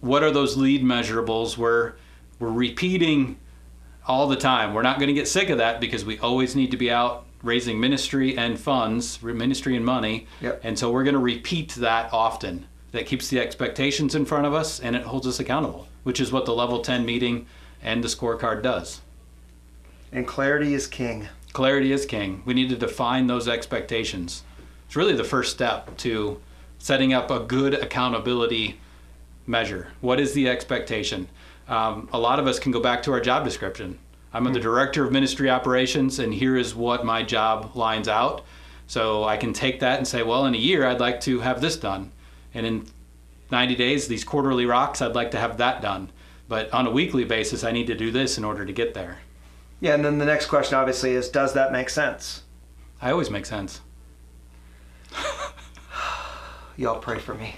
what 0.00 0.22
are 0.22 0.30
those 0.30 0.56
lead 0.56 0.84
measurables? 0.84 1.58
We're 1.58 1.94
we're 2.38 2.50
repeating 2.50 3.38
all 4.06 4.28
the 4.28 4.36
time. 4.36 4.72
We're 4.72 4.82
not 4.82 4.98
going 4.98 5.08
to 5.08 5.14
get 5.14 5.26
sick 5.26 5.50
of 5.50 5.58
that 5.58 5.80
because 5.80 6.04
we 6.04 6.18
always 6.20 6.54
need 6.54 6.70
to 6.70 6.76
be 6.76 6.92
out 6.92 7.24
raising 7.42 7.80
ministry 7.80 8.36
and 8.36 8.58
funds, 8.58 9.22
ministry 9.22 9.76
and 9.76 9.84
money. 9.84 10.26
Yep. 10.40 10.60
And 10.62 10.78
so 10.78 10.90
we're 10.90 11.04
going 11.04 11.14
to 11.14 11.20
repeat 11.20 11.74
that 11.74 12.12
often. 12.12 12.66
That 12.92 13.06
keeps 13.06 13.28
the 13.28 13.40
expectations 13.40 14.14
in 14.14 14.26
front 14.26 14.44
of 14.44 14.52
us 14.52 14.78
and 14.78 14.94
it 14.94 15.02
holds 15.04 15.26
us 15.26 15.40
accountable, 15.40 15.88
which 16.02 16.20
is 16.20 16.30
what 16.30 16.44
the 16.44 16.54
level 16.54 16.82
10 16.82 17.06
meeting 17.06 17.46
and 17.82 18.04
the 18.04 18.08
scorecard 18.08 18.62
does. 18.62 19.00
And 20.12 20.26
clarity 20.26 20.74
is 20.74 20.86
king. 20.86 21.26
Clarity 21.54 21.92
is 21.92 22.04
king. 22.04 22.42
We 22.44 22.52
need 22.52 22.68
to 22.68 22.76
define 22.76 23.28
those 23.28 23.48
expectations. 23.48 24.44
It's 24.86 24.94
really 24.94 25.14
the 25.14 25.24
first 25.24 25.52
step 25.52 25.96
to 25.98 26.38
setting 26.78 27.14
up 27.14 27.30
a 27.30 27.40
good 27.40 27.72
accountability 27.72 28.78
measure. 29.46 29.88
What 30.02 30.20
is 30.20 30.34
the 30.34 30.48
expectation? 30.48 31.28
Um, 31.68 32.08
a 32.12 32.18
lot 32.18 32.38
of 32.38 32.46
us 32.46 32.58
can 32.58 32.72
go 32.72 32.80
back 32.80 33.02
to 33.04 33.12
our 33.12 33.20
job 33.20 33.44
description. 33.44 33.98
I'm 34.34 34.44
the 34.44 34.50
hmm. 34.50 34.60
director 34.60 35.04
of 35.04 35.12
ministry 35.12 35.50
operations, 35.50 36.18
and 36.18 36.32
here 36.32 36.56
is 36.56 36.74
what 36.74 37.04
my 37.04 37.22
job 37.22 37.76
lines 37.76 38.08
out. 38.08 38.44
So 38.86 39.24
I 39.24 39.36
can 39.36 39.52
take 39.52 39.80
that 39.80 39.98
and 39.98 40.06
say, 40.06 40.22
well, 40.22 40.44
in 40.46 40.54
a 40.54 40.58
year, 40.58 40.86
I'd 40.86 41.00
like 41.00 41.20
to 41.22 41.40
have 41.40 41.60
this 41.60 41.76
done. 41.76 42.12
And 42.52 42.66
in 42.66 42.86
90 43.50 43.74
days, 43.74 44.08
these 44.08 44.24
quarterly 44.24 44.66
rocks, 44.66 45.00
I'd 45.00 45.14
like 45.14 45.30
to 45.30 45.38
have 45.38 45.58
that 45.58 45.80
done. 45.80 46.10
But 46.48 46.72
on 46.72 46.86
a 46.86 46.90
weekly 46.90 47.24
basis, 47.24 47.64
I 47.64 47.72
need 47.72 47.86
to 47.86 47.94
do 47.94 48.10
this 48.10 48.36
in 48.36 48.44
order 48.44 48.66
to 48.66 48.72
get 48.72 48.92
there. 48.92 49.20
Yeah, 49.80 49.94
and 49.94 50.04
then 50.04 50.18
the 50.18 50.24
next 50.24 50.46
question 50.46 50.76
obviously 50.76 51.12
is 51.12 51.28
does 51.28 51.54
that 51.54 51.72
make 51.72 51.88
sense? 51.88 52.42
I 53.00 53.10
always 53.10 53.30
make 53.30 53.46
sense. 53.46 53.80
Y'all 56.76 57.00
pray 57.00 57.18
for 57.18 57.34
me. 57.34 57.56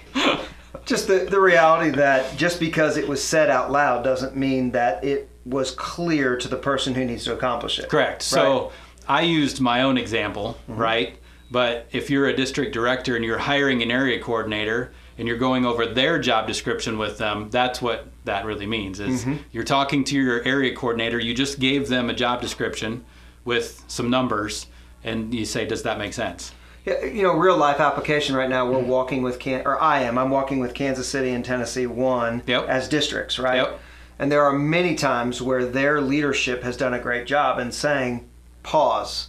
just 0.85 1.07
the, 1.07 1.27
the 1.29 1.39
reality 1.39 1.91
that 1.91 2.35
just 2.37 2.59
because 2.59 2.97
it 2.97 3.07
was 3.07 3.23
said 3.23 3.49
out 3.49 3.71
loud 3.71 4.03
doesn't 4.03 4.35
mean 4.35 4.71
that 4.71 5.03
it 5.03 5.29
was 5.45 5.71
clear 5.71 6.35
to 6.37 6.47
the 6.47 6.57
person 6.57 6.93
who 6.95 7.05
needs 7.05 7.23
to 7.25 7.33
accomplish 7.33 7.79
it. 7.79 7.89
Correct. 7.89 8.21
So 8.21 8.71
I 9.07 9.21
used 9.21 9.61
my 9.61 9.83
own 9.83 9.97
example, 9.97 10.57
right? 10.67 11.17
But 11.51 11.87
if 11.91 12.09
you're 12.09 12.27
a 12.27 12.35
district 12.35 12.73
director 12.73 13.15
and 13.15 13.23
you're 13.23 13.37
hiring 13.37 13.83
an 13.83 13.91
area 13.91 14.19
coordinator 14.19 14.91
and 15.17 15.27
you're 15.27 15.37
going 15.37 15.65
over 15.65 15.85
their 15.85 16.17
job 16.19 16.47
description 16.47 16.97
with 16.97 17.17
them, 17.19 17.49
that's 17.51 17.81
what 17.81 18.07
that 18.25 18.45
really 18.45 18.65
means 18.65 18.99
is 18.99 19.25
you're 19.51 19.63
talking 19.63 20.03
to 20.05 20.15
your 20.19 20.43
area 20.43 20.75
coordinator, 20.75 21.19
you 21.19 21.33
just 21.35 21.59
gave 21.59 21.87
them 21.87 22.09
a 22.09 22.13
job 22.13 22.41
description 22.41 23.05
with 23.45 23.83
some 23.87 24.09
numbers 24.09 24.65
and 25.03 25.31
you 25.33 25.45
say, 25.45 25.65
does 25.65 25.83
that 25.83 25.99
make 25.99 26.13
sense? 26.13 26.51
Yeah, 26.83 27.03
you 27.05 27.21
know, 27.23 27.33
real 27.35 27.57
life 27.57 27.79
application 27.79 28.35
right 28.35 28.49
now. 28.49 28.69
We're 28.69 28.79
Mm-hmm. 28.79 28.87
walking 28.89 29.21
with 29.23 29.39
Can, 29.39 29.61
or 29.65 29.79
I 29.81 30.01
am. 30.01 30.17
I'm 30.17 30.29
walking 30.31 30.59
with 30.59 30.73
Kansas 30.73 31.07
City 31.07 31.29
and 31.31 31.45
Tennessee 31.45 31.85
one 31.87 32.41
Yep. 32.47 32.67
as 32.67 32.87
districts, 32.89 33.37
right? 33.39 33.57
Yep. 33.57 33.79
And 34.17 34.31
there 34.31 34.43
are 34.43 34.53
many 34.53 34.95
times 34.95 35.41
where 35.41 35.65
their 35.65 35.99
leadership 36.01 36.63
has 36.63 36.77
done 36.77 36.93
a 36.93 36.99
great 36.99 37.25
job 37.27 37.59
in 37.59 37.71
saying, 37.71 38.25
"Pause. 38.63 39.27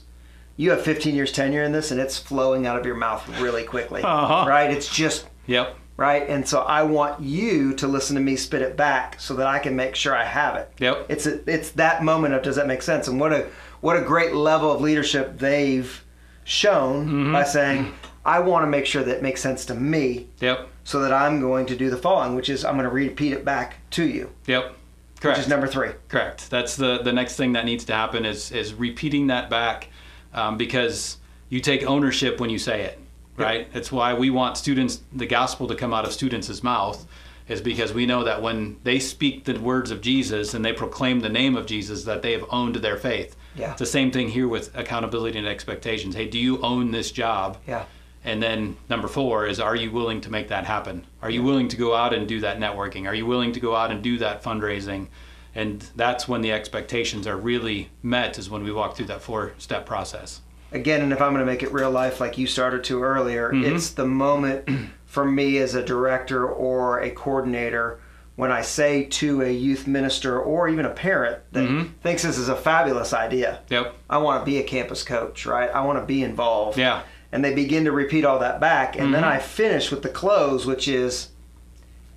You 0.56 0.70
have 0.70 0.80
15 0.82 1.14
years 1.14 1.32
tenure 1.32 1.62
in 1.64 1.72
this, 1.72 1.90
and 1.90 2.00
it's 2.00 2.18
flowing 2.18 2.66
out 2.66 2.78
of 2.78 2.86
your 2.86 2.94
mouth 2.94 3.22
really 3.40 3.64
quickly, 3.64 4.02
Uh-huh. 4.02 4.46
right? 4.48 4.70
It's 4.70 4.88
just 4.88 5.26
Yep. 5.46 5.74
right. 5.98 6.26
And 6.28 6.48
so 6.48 6.60
I 6.60 6.82
want 6.84 7.20
you 7.20 7.74
to 7.74 7.86
listen 7.86 8.16
to 8.16 8.22
me 8.22 8.36
spit 8.36 8.62
it 8.62 8.76
back 8.76 9.16
so 9.18 9.34
that 9.34 9.46
I 9.46 9.58
can 9.58 9.76
make 9.76 9.94
sure 9.96 10.14
I 10.16 10.24
have 10.24 10.56
it. 10.56 10.70
Yep. 10.78 11.06
It's 11.08 11.26
a, 11.26 11.40
it's 11.50 11.70
that 11.72 12.02
moment 12.04 12.32
of 12.34 12.42
does 12.42 12.56
that 12.56 12.66
make 12.66 12.80
sense? 12.82 13.06
And 13.08 13.20
what 13.20 13.32
a 13.32 13.46
what 13.82 13.96
a 13.96 14.00
great 14.00 14.34
level 14.34 14.72
of 14.72 14.80
leadership 14.80 15.38
they've 15.38 16.02
shown 16.44 17.06
Mm-hmm. 17.06 17.32
by 17.32 17.42
saying, 17.44 17.92
I 18.24 18.38
want 18.40 18.62
to 18.64 18.66
make 18.66 18.86
sure 18.86 19.02
that 19.02 19.16
it 19.16 19.22
makes 19.22 19.40
sense 19.42 19.64
to 19.66 19.74
me 19.74 20.28
Yep. 20.40 20.68
so 20.84 21.00
that 21.00 21.12
I'm 21.12 21.40
going 21.40 21.66
to 21.66 21.76
do 21.76 21.90
the 21.90 21.96
following, 21.98 22.34
which 22.34 22.48
is 22.48 22.64
I'm 22.64 22.74
going 22.76 22.88
to 22.88 22.94
repeat 22.94 23.32
it 23.32 23.44
back 23.44 23.78
to 23.92 24.04
you, 24.04 24.30
Yep. 24.46 24.74
Which 25.16 25.22
Correct. 25.22 25.38
is 25.40 25.48
number 25.48 25.66
three. 25.66 25.90
Correct. 26.08 26.50
That's 26.50 26.76
the 26.76 26.98
the 26.98 27.12
next 27.12 27.36
thing 27.36 27.54
that 27.54 27.64
needs 27.64 27.84
to 27.86 27.94
happen 27.94 28.24
is 28.24 28.52
is 28.52 28.74
repeating 28.74 29.28
that 29.28 29.48
back, 29.50 29.88
um, 30.34 30.56
because 30.56 31.16
you 31.48 31.60
take 31.60 31.82
ownership 31.84 32.38
when 32.38 32.50
you 32.50 32.58
say 32.58 32.82
it, 32.82 32.98
right? 33.36 33.68
It's 33.72 33.90
why 33.90 34.14
we 34.14 34.30
want 34.30 34.56
students 34.56 35.00
the 35.12 35.26
gospel 35.26 35.66
to 35.68 35.74
come 35.74 35.94
out 35.94 36.04
of 36.04 36.12
students' 36.12 36.62
mouth, 36.62 37.06
is 37.48 37.60
because 37.60 37.94
we 37.94 38.04
know 38.04 38.24
that 38.24 38.42
when 38.42 38.76
they 38.82 38.98
speak 38.98 39.44
the 39.44 39.58
words 39.58 39.90
of 39.90 40.00
Jesus 40.00 40.54
and 40.54 40.64
they 40.64 40.72
proclaim 40.72 41.20
the 41.20 41.28
name 41.28 41.56
of 41.56 41.66
Jesus, 41.66 42.04
that 42.04 42.22
they 42.22 42.32
have 42.32 42.44
owned 42.50 42.76
their 42.76 42.96
faith. 42.96 43.36
Yeah. 43.54 43.70
It's 43.70 43.78
the 43.78 43.86
same 43.86 44.10
thing 44.10 44.28
here 44.28 44.48
with 44.48 44.76
accountability 44.76 45.38
and 45.38 45.46
expectations. 45.46 46.14
Hey, 46.14 46.26
do 46.26 46.38
you 46.38 46.60
own 46.60 46.90
this 46.90 47.10
job? 47.10 47.56
Yeah. 47.66 47.86
And 48.26 48.42
then 48.42 48.76
number 48.90 49.06
four 49.06 49.46
is, 49.46 49.60
are 49.60 49.76
you 49.76 49.92
willing 49.92 50.20
to 50.22 50.30
make 50.30 50.48
that 50.48 50.64
happen? 50.64 51.06
Are 51.22 51.30
you 51.30 51.44
willing 51.44 51.68
to 51.68 51.76
go 51.76 51.94
out 51.94 52.12
and 52.12 52.26
do 52.26 52.40
that 52.40 52.58
networking? 52.58 53.06
Are 53.06 53.14
you 53.14 53.24
willing 53.24 53.52
to 53.52 53.60
go 53.60 53.76
out 53.76 53.92
and 53.92 54.02
do 54.02 54.18
that 54.18 54.42
fundraising? 54.42 55.06
And 55.54 55.88
that's 55.94 56.26
when 56.26 56.42
the 56.42 56.50
expectations 56.52 57.26
are 57.28 57.36
really 57.36 57.88
met, 58.02 58.36
is 58.36 58.50
when 58.50 58.64
we 58.64 58.72
walk 58.72 58.96
through 58.96 59.06
that 59.06 59.22
four 59.22 59.54
step 59.58 59.86
process. 59.86 60.40
Again, 60.72 61.02
and 61.02 61.12
if 61.12 61.22
I'm 61.22 61.32
going 61.32 61.46
to 61.46 61.50
make 61.50 61.62
it 61.62 61.72
real 61.72 61.90
life, 61.90 62.20
like 62.20 62.36
you 62.36 62.48
started 62.48 62.82
to 62.84 63.02
earlier, 63.02 63.52
mm-hmm. 63.52 63.76
it's 63.76 63.92
the 63.92 64.06
moment 64.06 64.68
for 65.06 65.24
me 65.24 65.58
as 65.58 65.76
a 65.76 65.82
director 65.84 66.46
or 66.46 66.98
a 66.98 67.10
coordinator 67.10 68.00
when 68.34 68.50
I 68.52 68.60
say 68.60 69.04
to 69.04 69.42
a 69.42 69.50
youth 69.50 69.86
minister 69.86 70.38
or 70.38 70.68
even 70.68 70.84
a 70.84 70.90
parent 70.90 71.38
that 71.52 71.68
mm-hmm. 71.68 71.92
thinks 72.02 72.24
this 72.24 72.36
is 72.36 72.48
a 72.48 72.56
fabulous 72.56 73.14
idea. 73.14 73.60
Yep. 73.70 73.94
I 74.10 74.18
want 74.18 74.42
to 74.42 74.44
be 74.44 74.58
a 74.58 74.64
campus 74.64 75.02
coach, 75.04 75.46
right? 75.46 75.70
I 75.70 75.84
want 75.86 75.98
to 76.00 76.04
be 76.04 76.22
involved. 76.22 76.76
Yeah. 76.76 77.02
And 77.36 77.44
they 77.44 77.52
begin 77.54 77.84
to 77.84 77.92
repeat 77.92 78.24
all 78.24 78.38
that 78.38 78.60
back. 78.60 78.98
And 78.98 79.12
then 79.12 79.22
I 79.22 79.38
finish 79.40 79.90
with 79.90 80.00
the 80.00 80.08
close, 80.08 80.64
which 80.64 80.88
is 80.88 81.28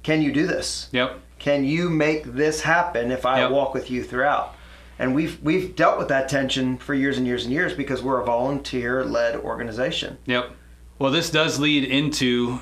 can 0.01 0.21
you 0.21 0.31
do 0.31 0.47
this? 0.47 0.88
Yep. 0.93 1.19
Can 1.39 1.65
you 1.65 1.89
make 1.89 2.23
this 2.23 2.61
happen 2.61 3.11
if 3.11 3.25
I 3.25 3.41
Yep. 3.41 3.51
walk 3.51 3.73
with 3.73 3.91
you 3.91 4.01
throughout? 4.01 4.55
And 4.97 5.13
we've 5.13 5.38
we've 5.43 5.75
dealt 5.75 5.97
with 5.97 6.07
that 6.07 6.29
tension 6.29 6.77
for 6.77 6.93
years 6.93 7.17
and 7.17 7.27
years 7.27 7.43
and 7.43 7.51
years 7.51 7.73
because 7.73 8.01
we're 8.01 8.21
a 8.21 8.23
volunteer 8.23 9.03
led 9.03 9.35
organization. 9.35 10.19
Yep. 10.25 10.51
Well, 10.99 11.11
this 11.11 11.29
does 11.29 11.59
lead 11.59 11.83
into 11.83 12.59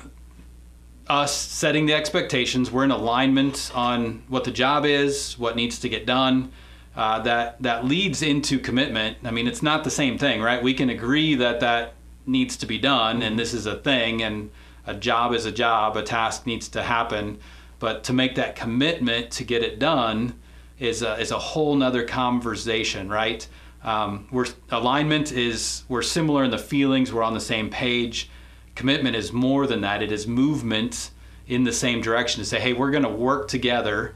us 1.08 1.32
setting 1.32 1.86
the 1.86 1.94
expectations. 1.94 2.72
We're 2.72 2.82
in 2.82 2.90
alignment 2.90 3.70
on 3.72 4.24
what 4.26 4.42
the 4.42 4.50
job 4.50 4.84
is, 4.84 5.38
what 5.38 5.54
needs 5.54 5.78
to 5.78 5.88
get 5.88 6.06
done. 6.06 6.50
Uh, 6.96 7.20
that 7.20 7.62
that 7.62 7.84
leads 7.84 8.20
into 8.20 8.58
commitment. 8.58 9.18
I 9.22 9.30
mean, 9.30 9.46
it's 9.46 9.62
not 9.62 9.84
the 9.84 9.90
same 9.90 10.18
thing, 10.18 10.42
right? 10.42 10.60
We 10.60 10.74
can 10.74 10.90
agree 10.90 11.36
that 11.36 11.60
that 11.60 11.94
needs 12.28 12.56
to 12.58 12.66
be 12.66 12.78
done, 12.78 13.22
and 13.22 13.38
this 13.38 13.54
is 13.54 13.66
a 13.66 13.76
thing, 13.76 14.22
and 14.22 14.50
a 14.86 14.94
job 14.94 15.34
is 15.34 15.46
a 15.46 15.52
job. 15.52 15.96
A 15.96 16.02
task 16.02 16.46
needs 16.46 16.68
to 16.68 16.82
happen, 16.82 17.38
but 17.78 18.04
to 18.04 18.12
make 18.12 18.34
that 18.36 18.56
commitment 18.56 19.30
to 19.32 19.44
get 19.44 19.62
it 19.62 19.78
done 19.78 20.34
is 20.78 21.02
a, 21.02 21.18
is 21.18 21.30
a 21.30 21.38
whole 21.38 21.74
nother 21.74 22.04
conversation, 22.04 23.08
right? 23.08 23.46
Um, 23.82 24.26
we're 24.30 24.46
alignment 24.70 25.32
is 25.32 25.84
we're 25.88 26.02
similar 26.02 26.44
in 26.44 26.50
the 26.50 26.58
feelings. 26.58 27.12
We're 27.12 27.22
on 27.22 27.34
the 27.34 27.40
same 27.40 27.70
page. 27.70 28.30
Commitment 28.74 29.16
is 29.16 29.32
more 29.32 29.66
than 29.66 29.80
that. 29.82 30.02
It 30.02 30.12
is 30.12 30.26
movement 30.26 31.10
in 31.46 31.64
the 31.64 31.72
same 31.72 32.00
direction 32.00 32.42
to 32.42 32.44
say, 32.44 32.60
hey, 32.60 32.72
we're 32.72 32.90
going 32.90 33.04
to 33.04 33.08
work 33.08 33.48
together 33.48 34.14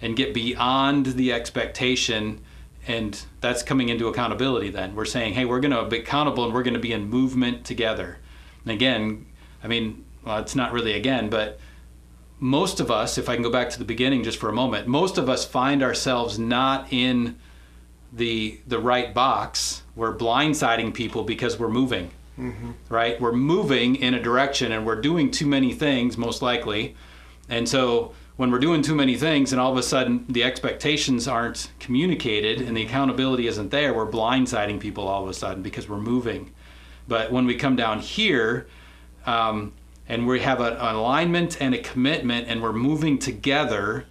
and 0.00 0.16
get 0.16 0.34
beyond 0.34 1.06
the 1.06 1.32
expectation 1.32 2.40
and 2.86 3.24
that's 3.40 3.62
coming 3.62 3.88
into 3.88 4.08
accountability 4.08 4.70
then. 4.70 4.94
We're 4.94 5.04
saying 5.04 5.34
hey 5.34 5.44
we're 5.44 5.60
going 5.60 5.72
to 5.72 5.84
be 5.84 5.98
accountable 5.98 6.44
and 6.44 6.52
we're 6.52 6.62
going 6.62 6.74
to 6.74 6.80
be 6.80 6.92
in 6.92 7.08
movement 7.08 7.64
together. 7.64 8.18
And 8.64 8.72
again 8.72 9.26
i 9.62 9.66
mean 9.66 10.04
well 10.24 10.38
it's 10.38 10.54
not 10.54 10.72
really 10.72 10.92
again 10.92 11.28
but 11.28 11.58
most 12.40 12.80
of 12.80 12.90
us 12.90 13.18
if 13.18 13.28
i 13.28 13.34
can 13.34 13.42
go 13.42 13.50
back 13.50 13.70
to 13.70 13.78
the 13.78 13.84
beginning 13.84 14.22
just 14.22 14.38
for 14.38 14.48
a 14.48 14.52
moment 14.52 14.86
most 14.86 15.18
of 15.18 15.28
us 15.28 15.44
find 15.44 15.82
ourselves 15.82 16.38
not 16.38 16.92
in 16.92 17.36
the 18.12 18.60
the 18.66 18.78
right 18.78 19.12
box. 19.12 19.82
We're 19.96 20.16
blindsiding 20.16 20.94
people 20.94 21.24
because 21.24 21.58
we're 21.58 21.68
moving 21.68 22.10
mm-hmm. 22.38 22.72
right? 22.88 23.20
We're 23.20 23.32
moving 23.32 23.96
in 23.96 24.14
a 24.14 24.22
direction 24.22 24.72
and 24.72 24.86
we're 24.86 25.00
doing 25.00 25.30
too 25.30 25.46
many 25.46 25.72
things 25.72 26.16
most 26.16 26.42
likely. 26.42 26.96
And 27.48 27.68
so 27.68 28.14
when 28.36 28.50
we're 28.50 28.58
doing 28.58 28.82
too 28.82 28.94
many 28.94 29.16
things 29.16 29.52
and 29.52 29.60
all 29.60 29.70
of 29.70 29.78
a 29.78 29.82
sudden 29.82 30.24
the 30.28 30.42
expectations 30.42 31.28
aren't 31.28 31.70
communicated 31.78 32.60
and 32.60 32.76
the 32.76 32.82
accountability 32.82 33.46
isn't 33.46 33.70
there, 33.70 33.94
we're 33.94 34.10
blindsiding 34.10 34.80
people 34.80 35.06
all 35.06 35.22
of 35.22 35.28
a 35.28 35.34
sudden 35.34 35.62
because 35.62 35.88
we're 35.88 35.98
moving. 35.98 36.52
But 37.06 37.30
when 37.30 37.46
we 37.46 37.54
come 37.54 37.76
down 37.76 38.00
here 38.00 38.66
um, 39.26 39.72
and 40.08 40.26
we 40.26 40.40
have 40.40 40.60
a, 40.60 40.72
an 40.72 40.96
alignment 40.96 41.60
and 41.60 41.74
a 41.74 41.78
commitment 41.78 42.48
and 42.48 42.60
we're 42.60 42.72
moving 42.72 43.18
together, 43.18 44.06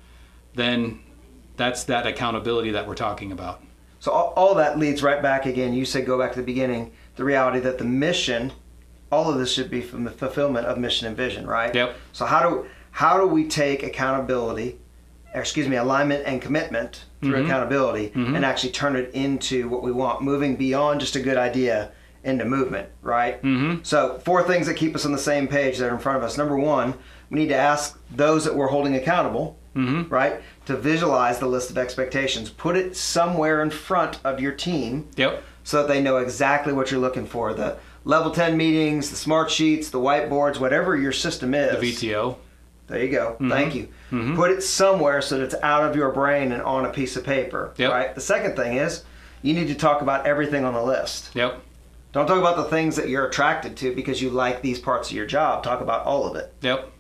then 0.53 0.99
that's 1.57 1.83
that 1.85 2.07
accountability 2.07 2.71
that 2.71 2.87
we're 2.87 2.95
talking 2.95 3.31
about. 3.31 3.61
So 3.99 4.11
all, 4.11 4.33
all 4.35 4.55
that 4.55 4.79
leads 4.79 5.03
right 5.03 5.21
back 5.21 5.45
again. 5.45 5.73
You 5.73 5.85
said 5.85 6.05
go 6.05 6.17
back 6.17 6.31
to 6.33 6.39
the 6.39 6.45
beginning. 6.45 6.91
The 7.15 7.25
reality 7.25 7.59
that 7.59 7.77
the 7.77 7.85
mission, 7.85 8.53
all 9.11 9.29
of 9.29 9.37
this 9.37 9.51
should 9.53 9.69
be 9.69 9.81
from 9.81 10.05
the 10.05 10.11
fulfillment 10.11 10.65
of 10.65 10.77
mission 10.77 11.07
and 11.07 11.17
vision, 11.17 11.45
right? 11.45 11.73
Yep. 11.75 11.95
So 12.13 12.25
how 12.25 12.41
do 12.41 12.65
how 12.93 13.19
do 13.19 13.25
we 13.25 13.47
take 13.47 13.81
accountability, 13.81 14.79
excuse 15.33 15.67
me, 15.67 15.75
alignment 15.77 16.23
and 16.27 16.39
commitment 16.39 17.05
through 17.21 17.33
mm-hmm. 17.33 17.45
accountability 17.45 18.09
mm-hmm. 18.09 18.35
and 18.35 18.45
actually 18.45 18.71
turn 18.71 18.95
it 18.95 19.09
into 19.15 19.67
what 19.67 19.81
we 19.81 19.91
want, 19.91 20.21
moving 20.21 20.55
beyond 20.55 20.99
just 20.99 21.15
a 21.15 21.19
good 21.19 21.35
idea 21.35 21.91
into 22.23 22.45
movement, 22.45 22.87
right? 23.01 23.41
Mm-hmm. 23.41 23.83
So, 23.83 24.19
four 24.19 24.43
things 24.43 24.67
that 24.67 24.75
keep 24.75 24.93
us 24.93 25.07
on 25.07 25.11
the 25.11 25.17
same 25.17 25.47
page 25.47 25.79
that 25.79 25.89
are 25.89 25.93
in 25.93 25.99
front 25.99 26.19
of 26.19 26.23
us. 26.23 26.37
Number 26.37 26.55
one, 26.55 26.93
we 27.31 27.39
need 27.39 27.49
to 27.49 27.55
ask 27.55 27.99
those 28.11 28.45
that 28.45 28.53
we're 28.53 28.67
holding 28.67 28.95
accountable, 28.95 29.57
mm-hmm. 29.75 30.07
right, 30.13 30.41
to 30.67 30.77
visualize 30.77 31.39
the 31.39 31.47
list 31.47 31.71
of 31.71 31.79
expectations. 31.79 32.51
Put 32.51 32.77
it 32.77 32.95
somewhere 32.95 33.63
in 33.63 33.71
front 33.71 34.19
of 34.23 34.39
your 34.39 34.51
team 34.51 35.09
yep. 35.15 35.41
so 35.63 35.81
that 35.81 35.87
they 35.87 35.99
know 35.99 36.17
exactly 36.17 36.73
what 36.73 36.91
you're 36.91 37.01
looking 37.01 37.25
for. 37.25 37.55
The 37.55 37.79
level 38.05 38.31
10 38.31 38.55
meetings, 38.55 39.09
the 39.09 39.15
smart 39.15 39.49
sheets, 39.49 39.89
the 39.89 39.99
whiteboards, 39.99 40.59
whatever 40.59 40.95
your 40.95 41.11
system 41.11 41.55
is. 41.55 41.79
The 41.79 42.11
VTO. 42.11 42.37
There 42.87 43.03
you 43.03 43.11
go. 43.11 43.33
Mm-hmm. 43.33 43.49
Thank 43.49 43.75
you. 43.75 43.83
Mm-hmm. 44.11 44.35
Put 44.35 44.51
it 44.51 44.61
somewhere 44.61 45.21
so 45.21 45.37
that 45.37 45.45
it's 45.45 45.55
out 45.63 45.89
of 45.89 45.95
your 45.95 46.11
brain 46.11 46.51
and 46.51 46.61
on 46.61 46.85
a 46.85 46.89
piece 46.89 47.15
of 47.15 47.23
paper. 47.23 47.73
Yep. 47.77 47.91
Right. 47.91 48.15
The 48.15 48.21
second 48.21 48.55
thing 48.55 48.77
is 48.77 49.03
you 49.41 49.53
need 49.53 49.67
to 49.67 49.75
talk 49.75 50.01
about 50.01 50.25
everything 50.25 50.65
on 50.65 50.73
the 50.73 50.83
list. 50.83 51.31
Yep. 51.33 51.61
Don't 52.11 52.27
talk 52.27 52.37
about 52.37 52.57
the 52.57 52.65
things 52.65 52.95
that 52.97 53.09
you're 53.09 53.25
attracted 53.25 53.75
to 53.77 53.95
because 53.95 54.21
you 54.21 54.29
like 54.29 54.61
these 54.61 54.79
parts 54.79 55.09
of 55.09 55.15
your 55.15 55.25
job. 55.25 55.63
Talk 55.63 55.81
about 55.81 56.05
all 56.05 56.27
of 56.27 56.35
it. 56.35 56.53
Yep. 56.61 56.91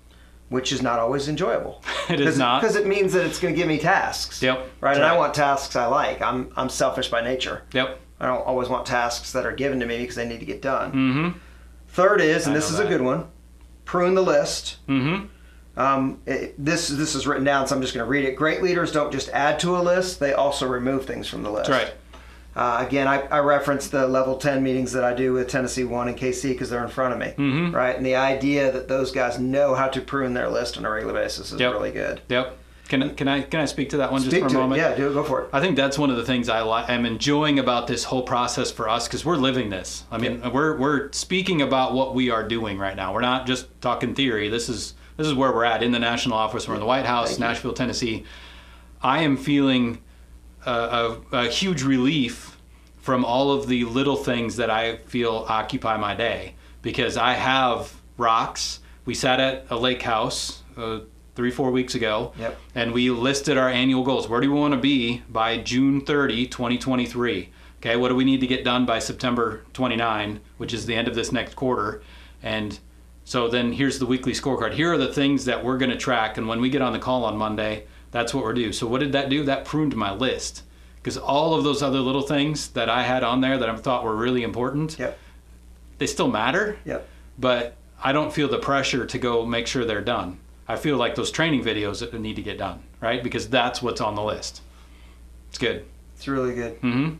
Which 0.49 0.71
is 0.71 0.81
not 0.81 0.99
always 0.99 1.27
enjoyable. 1.27 1.83
it 2.09 2.19
is 2.19 2.37
not 2.37 2.61
because 2.61 2.75
it 2.75 2.87
means 2.87 3.13
that 3.13 3.25
it's 3.25 3.39
going 3.39 3.53
to 3.53 3.57
give 3.57 3.67
me 3.67 3.77
tasks. 3.77 4.41
Yep. 4.41 4.57
Right. 4.57 4.67
Right. 4.81 4.95
And 4.95 5.05
I 5.05 5.17
want 5.17 5.33
tasks 5.33 5.75
I 5.75 5.85
like. 5.85 6.21
I'm 6.21 6.51
I'm 6.55 6.69
selfish 6.69 7.09
by 7.09 7.21
nature. 7.21 7.63
Yep. 7.73 7.99
I 8.19 8.25
don't 8.25 8.45
always 8.45 8.69
want 8.69 8.85
tasks 8.85 9.33
that 9.33 9.45
are 9.45 9.51
given 9.51 9.79
to 9.81 9.85
me 9.85 9.97
because 9.97 10.15
they 10.15 10.27
need 10.27 10.39
to 10.39 10.45
get 10.45 10.61
done. 10.61 10.91
Mm-hmm. 10.91 11.39
Third 11.89 12.21
is, 12.21 12.45
and 12.45 12.55
I 12.55 12.57
this 12.57 12.71
is 12.71 12.77
that. 12.77 12.85
a 12.85 12.89
good 12.89 13.01
one, 13.01 13.27
prune 13.85 14.15
the 14.15 14.23
list. 14.23 14.77
Mm-hmm 14.87 15.27
um, 15.75 16.21
it, 16.25 16.55
this 16.63 16.87
this 16.89 17.15
is 17.15 17.25
written 17.25 17.43
down, 17.43 17.67
so 17.67 17.75
I'm 17.75 17.81
just 17.81 17.93
going 17.93 18.05
to 18.05 18.09
read 18.09 18.25
it. 18.25 18.35
Great 18.35 18.61
leaders 18.61 18.91
don't 18.91 19.11
just 19.11 19.29
add 19.29 19.59
to 19.59 19.77
a 19.77 19.81
list; 19.81 20.19
they 20.19 20.33
also 20.33 20.67
remove 20.67 21.05
things 21.05 21.27
from 21.27 21.43
the 21.43 21.51
list. 21.51 21.69
That's 21.69 21.85
right. 21.85 21.93
Uh, 22.55 22.85
again, 22.85 23.07
I, 23.07 23.21
I 23.21 23.39
reference 23.39 23.87
the 23.87 24.07
level 24.07 24.37
10 24.37 24.61
meetings 24.61 24.91
that 24.91 25.03
I 25.03 25.15
do 25.15 25.33
with 25.33 25.47
Tennessee 25.47 25.83
1 25.83 26.09
and 26.09 26.17
KC 26.17 26.49
because 26.49 26.69
they're 26.69 26.83
in 26.83 26.89
front 26.89 27.13
of 27.13 27.19
me. 27.19 27.33
Mm-hmm. 27.43 27.75
Right? 27.75 27.95
And 27.95 28.05
the 28.05 28.15
idea 28.15 28.71
that 28.71 28.87
those 28.87 29.11
guys 29.11 29.39
know 29.39 29.73
how 29.73 29.87
to 29.87 30.01
prune 30.01 30.35
their 30.35 30.49
list 30.49 30.77
on 30.77 30.85
a 30.85 30.89
regular 30.89 31.13
basis 31.15 31.51
is 31.51 31.59
yep. 31.59 31.73
really 31.73 31.91
good. 31.91 32.21
Yep. 32.29 32.59
Can, 32.89 33.15
can 33.15 33.27
I 33.27 33.41
can 33.41 33.61
I 33.61 33.65
speak 33.65 33.89
to 33.91 33.97
that 33.97 34.11
one 34.11 34.21
speak 34.21 34.41
just 34.41 34.53
for 34.53 34.59
a 34.59 34.61
moment? 34.61 34.79
It. 34.79 34.83
Yeah, 34.83 34.95
do 34.95 35.09
it. 35.09 35.13
Go 35.13 35.23
for 35.23 35.43
it. 35.43 35.49
I 35.53 35.61
think 35.61 35.77
that's 35.77 35.97
one 35.97 36.11
of 36.11 36.17
the 36.17 36.25
things 36.25 36.49
I 36.49 36.61
li- 36.61 36.85
am 36.89 37.05
enjoying 37.05 37.57
about 37.57 37.87
this 37.87 38.03
whole 38.03 38.23
process 38.23 38.71
for 38.71 38.89
us 38.89 39.07
because 39.07 39.25
we're 39.25 39.37
living 39.37 39.69
this. 39.69 40.03
I 40.11 40.17
mean, 40.17 40.41
we're 40.51 40.77
we're 40.77 41.11
speaking 41.13 41.61
about 41.61 41.93
what 41.93 42.13
we 42.13 42.29
are 42.29 42.45
doing 42.45 42.77
right 42.77 42.95
now. 42.95 43.13
We're 43.13 43.21
not 43.21 43.47
just 43.47 43.67
talking 43.81 44.13
theory. 44.13 44.49
This 44.49 44.67
is 44.67 44.95
this 45.17 45.27
is 45.27 45.33
where 45.33 45.51
we're 45.51 45.65
at 45.65 45.83
in 45.83 45.91
the 45.91 45.99
national 45.99 46.37
office. 46.37 46.67
We're 46.67 46.75
in 46.75 46.79
the 46.79 46.85
White 46.85 47.05
House, 47.05 47.37
Nashville, 47.39 47.73
Tennessee. 47.73 48.25
I 49.01 49.23
am 49.23 49.37
feeling 49.37 50.01
a, 50.65 50.71
a, 50.71 51.21
a, 51.31 51.47
huge 51.47 51.83
relief 51.83 52.57
from 53.01 53.25
all 53.25 53.51
of 53.51 53.67
the 53.67 53.83
little 53.83 54.15
things 54.15 54.55
that 54.55 54.69
I 54.69 54.97
feel 54.97 55.45
occupy 55.49 55.97
my 55.97 56.15
day 56.15 56.55
because 56.81 57.17
I 57.17 57.33
have 57.33 57.93
rocks. 58.17 58.79
We 59.05 59.13
sat 59.13 59.39
at 59.39 59.65
a 59.69 59.77
lake 59.77 60.01
house 60.01 60.63
uh, 60.77 60.99
three, 61.35 61.51
four 61.51 61.71
weeks 61.71 61.95
ago, 61.95 62.31
yep. 62.39 62.57
and 62.75 62.93
we 62.93 63.09
listed 63.09 63.57
our 63.57 63.69
annual 63.69 64.03
goals. 64.03 64.29
Where 64.29 64.39
do 64.39 64.51
we 64.51 64.57
want 64.57 64.73
to 64.73 64.79
be 64.79 65.23
by 65.29 65.57
June 65.57 66.01
30, 66.01 66.47
2023? 66.47 67.49
Okay, 67.79 67.97
what 67.97 68.09
do 68.09 68.15
we 68.15 68.23
need 68.23 68.39
to 68.39 68.47
get 68.47 68.63
done 68.63 68.85
by 68.85 68.99
September 68.99 69.65
29, 69.73 70.39
which 70.57 70.73
is 70.73 70.85
the 70.85 70.95
end 70.95 71.09
of 71.09 71.15
this 71.15 71.33
next 71.33 71.55
quarter? 71.55 72.01
And 72.41 72.79
so 73.25 73.47
then 73.47 73.71
here's 73.71 73.99
the 73.99 74.05
weekly 74.05 74.33
scorecard. 74.33 74.73
Here 74.73 74.93
are 74.93 74.97
the 74.97 75.13
things 75.13 75.45
that 75.45 75.63
we're 75.63 75.77
going 75.77 75.91
to 75.91 75.97
track. 75.97 76.37
And 76.37 76.47
when 76.47 76.59
we 76.59 76.69
get 76.69 76.81
on 76.81 76.93
the 76.93 76.99
call 76.99 77.23
on 77.23 77.37
Monday, 77.37 77.85
that's 78.11 78.33
what 78.33 78.43
we're 78.43 78.53
do. 78.53 78.73
So 78.73 78.85
what 78.85 78.99
did 78.99 79.13
that 79.13 79.29
do? 79.29 79.43
That 79.45 79.65
pruned 79.65 79.95
my 79.95 80.13
list 80.13 80.63
because 80.97 81.17
all 81.17 81.53
of 81.53 81.63
those 81.63 81.81
other 81.81 81.99
little 81.99 82.21
things 82.21 82.69
that 82.69 82.89
I 82.89 83.03
had 83.03 83.23
on 83.23 83.41
there 83.41 83.57
that 83.57 83.69
I 83.69 83.75
thought 83.75 84.03
were 84.03 84.15
really 84.15 84.43
important, 84.43 84.97
yep. 84.99 85.17
they 85.97 86.07
still 86.07 86.29
matter. 86.29 86.77
Yep. 86.85 87.07
But 87.39 87.75
I 88.01 88.11
don't 88.11 88.31
feel 88.33 88.47
the 88.47 88.59
pressure 88.59 89.05
to 89.05 89.17
go 89.17 89.45
make 89.45 89.67
sure 89.67 89.85
they're 89.85 90.01
done. 90.01 90.39
I 90.67 90.75
feel 90.75 90.97
like 90.97 91.15
those 91.15 91.31
training 91.31 91.63
videos 91.63 91.99
that 91.99 92.13
need 92.19 92.35
to 92.35 92.41
get 92.41 92.57
done, 92.57 92.83
right? 93.01 93.23
Because 93.23 93.49
that's 93.49 93.81
what's 93.81 93.99
on 93.99 94.15
the 94.15 94.23
list. 94.23 94.61
It's 95.49 95.57
good. 95.57 95.85
It's 96.15 96.27
really 96.27 96.55
good. 96.55 96.79
Mm-hmm. 96.81 97.15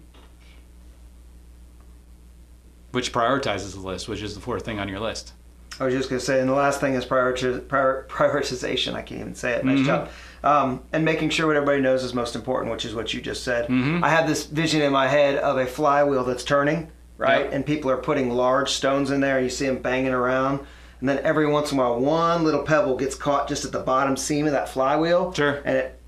Which 2.91 3.11
prioritizes 3.11 3.73
the 3.73 3.81
list, 3.81 4.07
which 4.07 4.21
is 4.21 4.35
the 4.35 4.41
fourth 4.41 4.63
thing 4.63 4.79
on 4.79 4.87
your 4.87 4.99
list. 4.99 5.33
I 5.79 5.85
was 5.85 5.93
just 5.93 6.09
going 6.09 6.19
to 6.19 6.25
say, 6.25 6.39
and 6.39 6.47
the 6.47 6.53
last 6.53 6.79
thing 6.79 6.93
is 6.93 7.05
prioritization. 7.05 8.93
I 8.93 9.01
can't 9.01 9.21
even 9.21 9.35
say 9.35 9.53
it. 9.53 9.65
Nice 9.65 9.77
mm-hmm. 9.79 9.85
job. 9.85 10.09
Um, 10.43 10.83
and 10.91 11.03
making 11.05 11.29
sure 11.29 11.47
what 11.47 11.55
everybody 11.55 11.81
knows 11.81 12.03
is 12.03 12.13
most 12.13 12.35
important, 12.35 12.71
which 12.71 12.85
is 12.85 12.93
what 12.93 13.13
you 13.13 13.21
just 13.21 13.43
said. 13.43 13.65
Mm-hmm. 13.69 14.03
I 14.03 14.09
have 14.09 14.27
this 14.27 14.45
vision 14.45 14.81
in 14.81 14.91
my 14.91 15.07
head 15.07 15.37
of 15.37 15.57
a 15.57 15.65
flywheel 15.65 16.25
that's 16.25 16.43
turning, 16.43 16.91
right? 17.17 17.45
Yep. 17.45 17.53
And 17.53 17.65
people 17.65 17.89
are 17.89 17.97
putting 17.97 18.29
large 18.29 18.69
stones 18.69 19.09
in 19.09 19.21
there. 19.21 19.41
You 19.41 19.49
see 19.49 19.65
them 19.65 19.81
banging 19.81 20.13
around. 20.13 20.59
And 20.99 21.09
then 21.09 21.19
every 21.19 21.47
once 21.47 21.71
in 21.71 21.79
a 21.79 21.81
while, 21.81 21.99
one 21.99 22.43
little 22.43 22.63
pebble 22.63 22.95
gets 22.97 23.15
caught 23.15 23.47
just 23.47 23.65
at 23.65 23.71
the 23.71 23.79
bottom 23.79 24.15
seam 24.15 24.45
of 24.45 24.51
that 24.51 24.69
flywheel. 24.69 25.33
Sure. 25.33 25.61
And 25.65 25.77
it, 25.77 25.99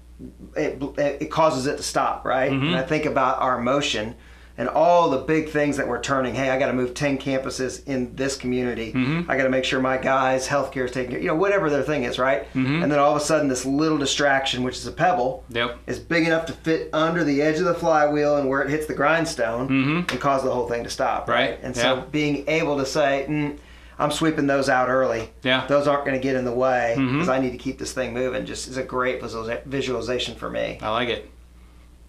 it, 0.55 1.22
it 1.22 1.31
causes 1.31 1.65
it 1.65 1.77
to 1.77 1.84
stop, 1.84 2.24
right? 2.24 2.51
Mm-hmm. 2.51 2.67
And 2.67 2.75
I 2.75 2.84
think 2.84 3.05
about 3.05 3.41
our 3.41 3.60
motion 3.60 4.15
and 4.57 4.69
all 4.69 5.09
the 5.09 5.17
big 5.17 5.50
things 5.50 5.77
that 5.77 5.88
we're 5.88 6.01
turning. 6.01 6.33
Hey, 6.33 6.50
I 6.50 6.57
got 6.57 6.67
to 6.67 6.74
move 6.74 6.93
10 6.93 7.17
campuses 7.17 7.85
in 7.88 8.15
this 8.15 8.38
community. 8.38 8.93
Mm-hmm. 8.93 9.29
I 9.29 9.35
got 9.35 9.43
to 9.43 9.50
make 9.50 9.65
sure 9.65 9.81
my 9.81 9.97
guys' 9.97 10.47
healthcare 10.47 10.85
is 10.85 10.91
taken 10.91 11.12
care 11.12 11.19
you 11.19 11.27
know, 11.27 11.35
whatever 11.35 11.69
their 11.69 11.83
thing 11.83 12.03
is, 12.03 12.17
right? 12.17 12.43
Mm-hmm. 12.53 12.83
And 12.83 12.91
then 12.91 13.00
all 13.00 13.15
of 13.15 13.21
a 13.21 13.25
sudden, 13.25 13.50
this 13.50 13.65
little 13.65 13.97
distraction, 13.97 14.63
which 14.63 14.77
is 14.77 14.88
a 14.88 14.91
pebble, 14.91 15.43
yep. 15.50 15.77
is 15.88 16.00
big 16.00 16.25
enough 16.25 16.45
to 16.45 16.53
fit 16.53 16.89
under 16.93 17.24
the 17.24 17.41
edge 17.41 17.59
of 17.59 17.65
the 17.65 17.74
flywheel 17.74 18.38
and 18.38 18.47
where 18.47 18.62
it 18.62 18.69
hits 18.69 18.85
the 18.85 18.93
grindstone 18.93 19.67
mm-hmm. 19.67 20.09
and 20.09 20.21
cause 20.21 20.43
the 20.43 20.51
whole 20.51 20.67
thing 20.67 20.83
to 20.83 20.89
stop. 20.89 21.27
Right. 21.27 21.51
right. 21.51 21.59
And 21.62 21.75
so 21.75 21.95
yeah. 21.95 22.03
being 22.12 22.47
able 22.47 22.77
to 22.77 22.85
say, 22.85 23.25
mm, 23.27 23.57
I'm 24.00 24.12
sweeping 24.12 24.47
those 24.47 24.69
out 24.69 24.89
early. 24.89 25.31
Yeah. 25.43 25.67
Those 25.67 25.88
aren't 25.88 26.05
going 26.05 26.17
to 26.17 26.24
get 26.24 26.35
in 26.35 26.45
the 26.45 26.53
way 26.53 26.93
because 26.97 27.12
mm-hmm. 27.12 27.29
I 27.29 27.39
need 27.39 27.51
to 27.51 27.57
keep 27.57 27.77
this 27.77 27.93
thing 27.93 28.13
moving. 28.13 28.45
Just 28.45 28.67
is 28.67 28.77
a 28.77 28.83
great 28.83 29.21
visualization 29.65 30.35
for 30.35 30.50
me. 30.50 30.79
I 30.81 30.89
like 30.89 31.09
it 31.09 31.31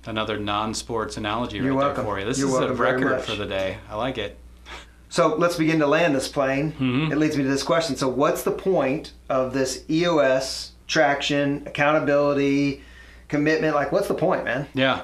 another 0.06 0.38
non-sports 0.38 1.16
analogy 1.16 1.56
You're 1.58 1.72
right 1.72 1.76
welcome. 1.76 2.04
there 2.04 2.14
for 2.14 2.20
you. 2.20 2.24
This 2.26 2.38
You're 2.38 2.48
is 2.64 2.70
a 2.70 2.74
record 2.74 3.20
for 3.22 3.34
the 3.34 3.46
day. 3.46 3.78
I 3.90 3.96
like 3.96 4.18
it. 4.18 4.38
So 5.08 5.36
let's 5.36 5.56
begin 5.56 5.78
to 5.80 5.86
land 5.86 6.14
this 6.14 6.28
plane. 6.28 6.72
Mhm. 6.78 7.10
It 7.12 7.16
leads 7.18 7.36
me 7.36 7.44
to 7.44 7.48
this 7.48 7.62
question. 7.62 7.96
So, 7.96 8.08
what's 8.08 8.42
the 8.42 8.50
point 8.50 9.12
of 9.28 9.54
this 9.54 9.84
EOS 9.88 10.72
traction, 10.88 11.62
accountability, 11.66 12.82
commitment? 13.28 13.74
Like, 13.74 13.92
what's 13.92 14.08
the 14.08 14.14
point, 14.14 14.44
man? 14.44 14.66
Yeah. 14.74 15.02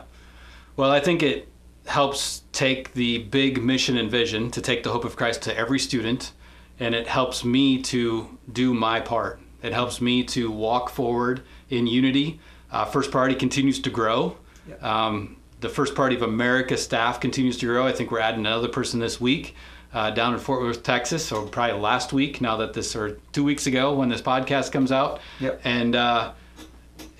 Well, 0.77 0.91
I 0.91 1.01
think 1.01 1.23
it 1.23 1.49
helps 1.87 2.43
take 2.53 2.95
the 2.95 3.19
big 3.19 3.63
mission 3.63 3.97
and 3.97 4.11
vision 4.11 4.51
to 4.53 4.61
take 4.61 4.83
the 4.83 4.91
hope 4.91 5.05
of 5.05 5.17
Christ 5.17 5.43
to 5.43 5.57
every 5.57 5.79
student, 5.79 6.33
and 6.81 6.95
it 6.95 7.07
helps 7.09 7.45
me 7.45 7.81
to 7.83 8.39
do 8.53 8.75
my 8.75 9.01
part. 9.01 9.41
It 9.63 9.73
helps 9.73 10.01
me 10.01 10.25
to 10.25 10.51
walk 10.51 10.91
forward 10.91 11.43
in 11.71 11.87
unity. 11.87 12.41
Uh, 12.73 12.85
First 12.85 13.11
Priority 13.11 13.35
continues 13.37 13.79
to 13.81 13.91
grow. 13.91 14.37
Um, 14.81 15.37
the 15.61 15.69
First 15.69 15.95
Priority 15.95 16.17
of 16.17 16.23
America 16.23 16.77
staff 16.77 17.21
continues 17.21 17.57
to 17.59 17.67
grow. 17.67 17.87
I 17.87 17.93
think 17.93 18.11
we're 18.11 18.19
adding 18.21 18.41
another 18.41 18.69
person 18.69 18.99
this 19.01 19.21
week 19.21 19.55
uh, 19.95 20.11
down 20.11 20.35
in 20.35 20.41
Fort 20.41 20.61
Worth, 20.61 20.83
Texas, 20.83 21.31
or 21.31 21.47
probably 21.47 21.81
last 21.81 22.13
week. 22.13 22.41
Now 22.41 22.57
that 22.59 22.73
this 22.73 22.97
or 22.97 23.19
two 23.33 23.45
weeks 23.45 23.67
ago 23.67 23.95
when 23.95 24.09
this 24.09 24.23
podcast 24.23 24.73
comes 24.73 24.91
out, 24.91 25.21
Yep. 25.41 25.61
and 25.65 25.95
uh, 25.95 26.33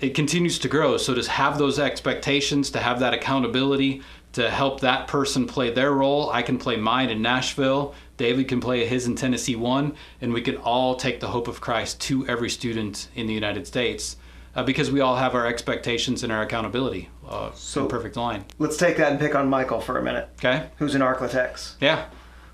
it 0.01 0.13
continues 0.15 0.59
to 0.59 0.67
grow. 0.67 0.97
So 0.97 1.13
to 1.13 1.31
have 1.31 1.57
those 1.57 1.79
expectations, 1.79 2.69
to 2.71 2.79
have 2.79 2.99
that 2.99 3.13
accountability, 3.13 4.01
to 4.33 4.49
help 4.49 4.81
that 4.81 5.07
person 5.07 5.45
play 5.45 5.69
their 5.69 5.91
role, 5.93 6.29
I 6.31 6.41
can 6.41 6.57
play 6.57 6.75
mine 6.75 7.09
in 7.09 7.21
Nashville. 7.21 7.93
David 8.17 8.47
can 8.47 8.59
play 8.59 8.85
his 8.85 9.05
in 9.07 9.15
Tennessee 9.15 9.55
one, 9.55 9.95
and 10.21 10.33
we 10.33 10.41
can 10.41 10.57
all 10.57 10.95
take 10.95 11.19
the 11.19 11.27
hope 11.27 11.47
of 11.47 11.61
Christ 11.61 12.01
to 12.01 12.27
every 12.27 12.49
student 12.49 13.07
in 13.15 13.27
the 13.27 13.33
United 13.33 13.67
States. 13.67 14.17
Uh, 14.55 14.61
because 14.63 14.91
we 14.91 15.01
all 15.01 15.15
have 15.15 15.33
our 15.33 15.47
expectations 15.47 16.21
and 16.23 16.31
our 16.31 16.43
accountability 16.43 17.09
uh, 17.27 17.49
So- 17.55 17.87
perfect 17.87 18.15
line. 18.15 18.45
Let's 18.59 18.77
take 18.77 18.97
that 18.97 19.11
and 19.11 19.19
pick 19.19 19.33
on 19.35 19.49
Michael 19.49 19.81
for 19.81 19.97
a 19.97 20.03
minute, 20.03 20.29
Okay? 20.39 20.67
who's 20.77 20.93
in 20.93 21.01
ArkLaTex. 21.01 21.75
Yeah. 21.81 22.05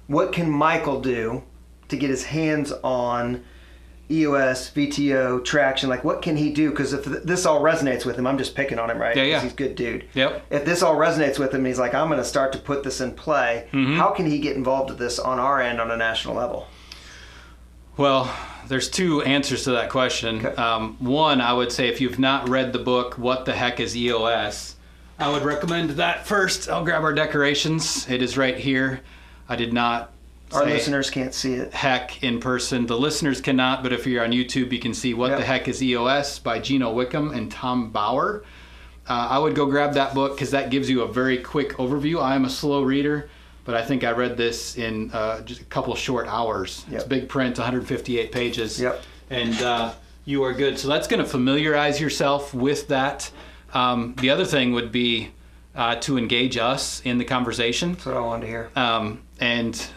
What 0.08 0.32
can 0.32 0.50
Michael 0.50 1.02
do 1.02 1.44
to 1.90 1.98
get 1.98 2.10
his 2.10 2.24
hands 2.24 2.72
on 2.84 3.44
EOS, 4.10 4.72
VTO, 4.72 5.44
traction? 5.44 5.90
Like, 5.90 6.04
what 6.06 6.22
can 6.22 6.38
he 6.38 6.52
do? 6.52 6.70
Because 6.72 6.94
if 6.94 7.04
th- 7.04 7.24
this 7.26 7.46
all 7.46 7.62
resonates 7.62 8.06
with 8.06 8.16
him, 8.18 8.26
I'm 8.26 8.38
just 8.38 8.56
picking 8.56 8.80
on 8.80 8.90
him, 8.90 8.98
right? 8.98 9.16
Yeah, 9.16 9.24
yeah. 9.24 9.42
He's 9.42 9.52
a 9.52 9.56
good 9.56 9.76
dude. 9.76 10.06
Yep. 10.14 10.46
If 10.52 10.66
this 10.66 10.82
all 10.82 10.96
resonates 10.96 11.38
with 11.38 11.54
him, 11.54 11.66
he's 11.66 11.78
like, 11.80 11.94
I'm 11.94 12.08
going 12.08 12.18
to 12.20 12.26
start 12.26 12.54
to 12.54 12.60
put 12.60 12.84
this 12.84 13.02
in 13.02 13.12
play. 13.14 13.68
Mm-hmm. 13.74 13.98
How 13.98 14.12
can 14.12 14.26
he 14.26 14.40
get 14.40 14.56
involved 14.56 14.90
with 14.90 15.00
this 15.00 15.20
on 15.20 15.38
our 15.38 15.62
end 15.62 15.80
on 15.82 15.92
a 15.92 15.98
national 15.98 16.34
level? 16.36 16.68
Well, 17.98 18.34
there's 18.70 18.90
two 18.90 19.22
answers 19.24 19.64
to 19.66 19.72
that 19.72 19.90
question. 19.90 20.46
Okay. 20.46 20.56
Um, 20.56 20.96
one, 21.00 21.42
I 21.42 21.52
would 21.54 21.72
say 21.72 21.88
if 21.90 22.00
you've 22.00 22.20
not 22.20 22.48
read 22.48 22.72
the 22.72 22.80
book, 22.80 23.18
What 23.18 23.46
the 23.46 23.54
Heck 23.54 23.80
is 23.80 23.96
EOS? 23.98 24.76
I 25.20 25.30
would 25.30 25.44
recommend 25.44 25.90
that 25.92 26.26
first. 26.26 26.70
I'll 26.70 26.86
grab 26.86 27.04
our 27.04 27.14
decorations. 27.14 28.10
It 28.10 28.22
is 28.22 28.38
right 28.38 28.58
here. 28.58 29.02
I 29.50 29.56
did 29.58 29.74
not 29.74 30.12
Our 30.54 30.66
listeners 30.66 31.10
can't 31.10 31.34
see 31.34 31.56
it. 31.56 31.74
heck 31.74 32.24
in 32.24 32.40
person. 32.40 32.86
The 32.86 32.98
listeners 32.98 33.42
cannot, 33.42 33.84
but 33.84 33.92
if 33.92 34.08
you're 34.08 34.24
on 34.24 34.32
YouTube, 34.32 34.72
you 34.72 34.80
can 34.80 34.94
see 34.94 35.14
What 35.14 35.32
Yep. 35.32 35.40
the 35.40 35.46
Heck 35.46 35.68
is 35.68 35.84
EOS 35.84 36.40
by 36.40 36.60
Gino 36.60 36.94
Wickman 36.96 37.36
and 37.36 37.52
Tom 37.52 37.90
Bouwer. 37.92 38.44
Uh, 39.10 39.28
I 39.32 39.40
would 39.40 39.56
go 39.56 39.66
grab 39.66 39.94
that 39.96 40.14
book 40.14 40.36
because 40.36 40.52
that 40.52 40.70
gives 40.70 40.90
you 40.90 41.02
a 41.02 41.08
very 41.12 41.40
quick 41.40 41.74
overview. 41.74 42.22
I 42.22 42.36
am 42.36 42.46
a 42.46 42.50
slow 42.50 42.84
reader, 42.84 43.30
but 43.70 43.78
I 43.78 43.86
think 43.86 44.04
I 44.04 44.10
read 44.14 44.36
this 44.36 44.80
in 44.80 45.12
uh, 45.12 45.42
just 45.42 45.62
a 45.62 45.66
couple 45.66 45.94
short 45.94 46.28
hours. 46.28 46.86
It's 46.92 47.04
big 47.04 47.30
print, 47.30 47.56
158 47.60 48.32
pages. 48.32 48.82
Yep. 48.82 49.04
And 49.30 49.62
uh, 49.62 49.94
you 50.26 50.42
are 50.44 50.54
good. 50.54 50.80
So 50.80 50.88
that's 50.88 51.08
going 51.08 51.24
to 51.24 51.30
familiarize 51.30 52.02
yourself 52.02 52.52
with 52.52 52.88
that. 52.88 53.30
Um, 53.76 54.16
the 54.22 54.32
other 54.32 54.44
thing 54.44 54.74
would 54.74 54.92
be 54.92 55.30
uh, 55.76 55.98
to 55.98 56.18
engage 56.18 56.58
us 56.58 57.00
in 57.06 57.20
the 57.20 57.26
conversation 57.26 57.92
That's 57.92 58.08
what 58.08 58.18
I 58.18 58.22
wanted 58.22 58.42
to 58.42 58.48
hear. 58.48 58.72
um, 58.76 59.22
and 59.40 59.88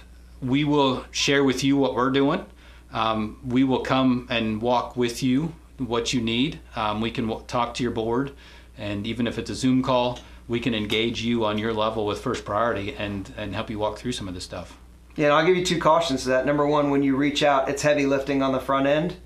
we 0.43 0.65
will 0.65 1.07
share 1.11 1.43
with 1.43 1.65
you 1.65 1.79
what 1.79 1.95
we're 1.95 2.11
doing. 2.11 2.45
Um, 2.93 3.39
we 3.43 3.65
will 3.65 3.81
come 3.81 4.27
and 4.29 4.61
walk 4.61 4.97
with 4.99 5.23
you 5.23 5.55
what 5.79 6.13
you 6.13 6.21
need. 6.21 6.61
Um, 6.77 7.01
we 7.01 7.11
can 7.11 7.27
w- 7.27 7.43
talk 7.47 7.73
to 7.77 7.83
your 7.83 7.93
board, 7.93 8.33
and 8.77 9.07
even 9.07 9.27
if 9.27 9.39
it's 9.39 9.49
a 9.49 9.55
Zoom 9.55 9.83
call, 9.83 10.19
we 10.49 10.61
can 10.61 10.75
engage 10.75 11.23
you 11.23 11.45
on 11.45 11.59
your 11.59 11.73
level 11.73 12.05
with 12.07 12.21
first 12.21 12.45
priority 12.45 12.95
and 12.95 13.33
and 13.37 13.55
help 13.55 13.71
you 13.71 13.79
walk 13.79 13.99
through 13.99 14.13
some 14.13 14.29
of 14.29 14.35
this 14.35 14.45
stuff. 14.45 14.77
Yeah, 15.17 15.27
and 15.27 15.35
I'll 15.35 15.47
give 15.47 15.57
you 15.57 15.65
two 15.65 15.79
cautions 15.79 16.23
to 16.23 16.31
that. 16.31 16.47
Number 16.47 16.67
one, 16.67 16.91
when 16.91 17.03
you 17.03 17.17
reach 17.17 17.43
out, 17.43 17.69
it's 17.69 17.83
heavy 17.83 18.07
lifting 18.07 18.43
on 18.43 18.53
the 18.53 18.61
front 18.61 18.87
end. 18.87 19.17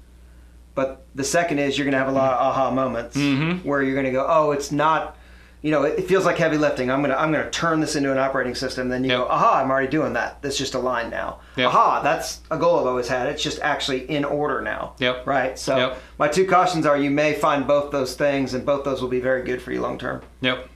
But 0.75 1.07
the 1.15 1.25
second 1.25 1.59
is 1.59 1.79
you're 1.79 1.85
going 1.87 1.93
to 1.93 1.99
have 1.99 2.09
a 2.09 2.13
lot 2.13 2.33
of 2.35 2.39
aha 2.41 2.71
moments 2.71 3.17
Mhm. 3.17 3.65
where 3.65 3.83
you're 3.83 3.95
going 3.95 4.05
to 4.07 4.13
go, 4.13 4.27
oh, 4.29 4.51
it's 4.51 4.71
not, 4.71 5.17
you 5.63 5.71
know, 5.71 5.85
it 5.85 6.07
feels 6.07 6.27
like 6.27 6.37
heavy 6.37 6.59
lifting. 6.59 6.91
I'm 6.91 7.01
going 7.01 7.13
to 7.13 7.19
I'm 7.21 7.33
going 7.33 7.45
to 7.45 7.51
turn 7.51 7.81
this 7.81 7.97
into 7.97 8.13
an 8.13 8.19
operating 8.19 8.55
system. 8.55 8.89
Then 8.91 9.03
you 9.05 9.11
Yep. 9.11 9.19
go, 9.21 9.25
aha, 9.29 9.61
I'm 9.63 9.71
already 9.71 9.89
doing 9.89 10.13
that. 10.15 10.43
That's 10.43 10.59
just 10.59 10.75
a 10.75 10.79
line 10.79 11.09
now. 11.09 11.39
Yep. 11.57 11.69
Aha, 11.69 12.03
that's 12.03 12.41
a 12.51 12.59
goal 12.59 12.81
I've 12.81 12.87
always 12.87 13.09
had. 13.09 13.29
It's 13.29 13.43
just 13.43 13.59
actually 13.63 14.01
in 14.11 14.25
order 14.25 14.61
now. 14.61 14.93
Yep. 14.99 15.27
Right. 15.27 15.59
So 15.59 15.77
Yep. 15.79 15.99
my 16.19 16.29
two 16.29 16.47
cautions 16.47 16.85
are 16.85 16.99
you 16.99 17.11
may 17.11 17.33
find 17.33 17.67
both 17.67 17.91
those 17.91 18.15
things, 18.15 18.53
and 18.53 18.67
both 18.67 18.85
those 18.85 19.01
will 19.01 19.09
be 19.09 19.21
very 19.21 19.43
good 19.45 19.63
for 19.63 19.73
you 19.73 19.81
long 19.81 19.97
term. 19.99 20.21
Yep. 20.43 20.69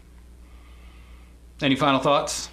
Any 1.63 1.77
final 1.77 2.01
thoughts? 2.01 2.49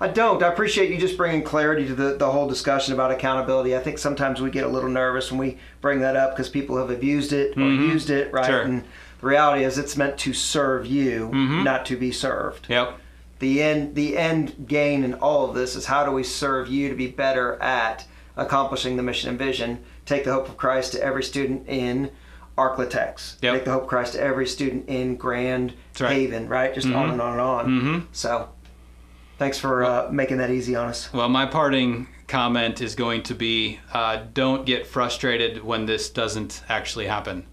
I 0.00 0.08
don't. 0.08 0.42
I 0.42 0.48
appreciate 0.48 0.90
you 0.90 0.98
just 0.98 1.16
bringing 1.16 1.42
clarity 1.42 1.86
to 1.86 1.94
the, 1.94 2.16
the 2.16 2.30
whole 2.30 2.48
discussion 2.48 2.94
about 2.94 3.10
accountability. 3.12 3.76
I 3.76 3.80
think 3.80 3.98
sometimes 3.98 4.40
we 4.40 4.50
get 4.50 4.64
a 4.64 4.68
little 4.68 4.90
nervous 4.90 5.30
when 5.30 5.38
we 5.38 5.58
bring 5.80 6.00
that 6.00 6.16
up 6.16 6.32
because 6.32 6.48
people 6.48 6.76
have 6.76 6.90
abused 6.90 7.32
it 7.32 7.56
or 7.56 7.62
used 7.62 8.10
it, 8.10 8.32
right? 8.32 8.42
Mm-hmm. 8.44 8.52
Sure. 8.52 8.62
And 8.62 8.84
the 9.20 9.26
reality 9.26 9.64
is 9.64 9.78
it's 9.78 9.96
meant 9.96 10.18
to 10.18 10.32
serve 10.32 10.84
you, 10.86 11.28
Mm-hmm. 11.32 11.62
not 11.62 11.86
to 11.86 11.96
be 11.96 12.10
served. 12.12 12.66
Yep. 12.68 12.98
The 13.38 13.62
end 13.62 13.94
the 13.94 14.16
end 14.16 14.66
gain 14.66 15.04
in 15.04 15.14
all 15.14 15.48
of 15.48 15.54
this 15.54 15.76
is 15.76 15.86
how 15.86 16.04
do 16.04 16.10
we 16.10 16.22
serve 16.24 16.68
you 16.68 16.88
to 16.88 16.94
be 16.94 17.06
better 17.08 17.54
at 17.62 18.04
accomplishing 18.36 18.96
the 18.96 19.02
mission 19.02 19.30
and 19.30 19.38
vision? 19.38 19.84
Take 20.06 20.24
the 20.24 20.32
hope 20.32 20.48
of 20.48 20.56
Christ 20.56 20.92
to 20.92 21.02
every 21.02 21.22
student 21.22 21.68
in 21.68 22.10
ArkLaTex. 22.56 23.42
Yep. 23.42 23.54
Take 23.54 23.64
the 23.64 23.72
hope 23.72 23.82
of 23.82 23.88
Christ 23.88 24.12
to 24.12 24.20
every 24.20 24.46
student 24.46 24.88
in 24.88 25.16
Grand 25.16 25.74
right. 26.00 26.12
Haven, 26.12 26.48
right? 26.48 26.74
Just 26.74 26.86
on 26.88 27.10
and 27.10 27.20
on 27.20 27.32
and 27.32 27.40
on. 27.40 27.66
Mhm. 27.68 28.06
So 28.12 28.48
thanks 29.38 29.58
for 29.58 29.84
uh, 29.84 30.08
making 30.10 30.38
that 30.38 30.50
easy 30.50 30.76
on 30.76 30.88
us. 30.88 31.12
Well, 31.12 31.28
my 31.28 31.46
parting 31.46 32.06
comment 32.28 32.80
is 32.80 32.94
going 32.94 33.22
to 33.24 33.34
be 33.34 33.80
uh, 33.92 34.20
don't 34.32 34.64
get 34.64 34.86
frustrated 34.86 35.62
when 35.62 35.86
this 35.86 36.10
doesn't 36.10 36.62
actually 36.68 37.06
happen. 37.06 37.46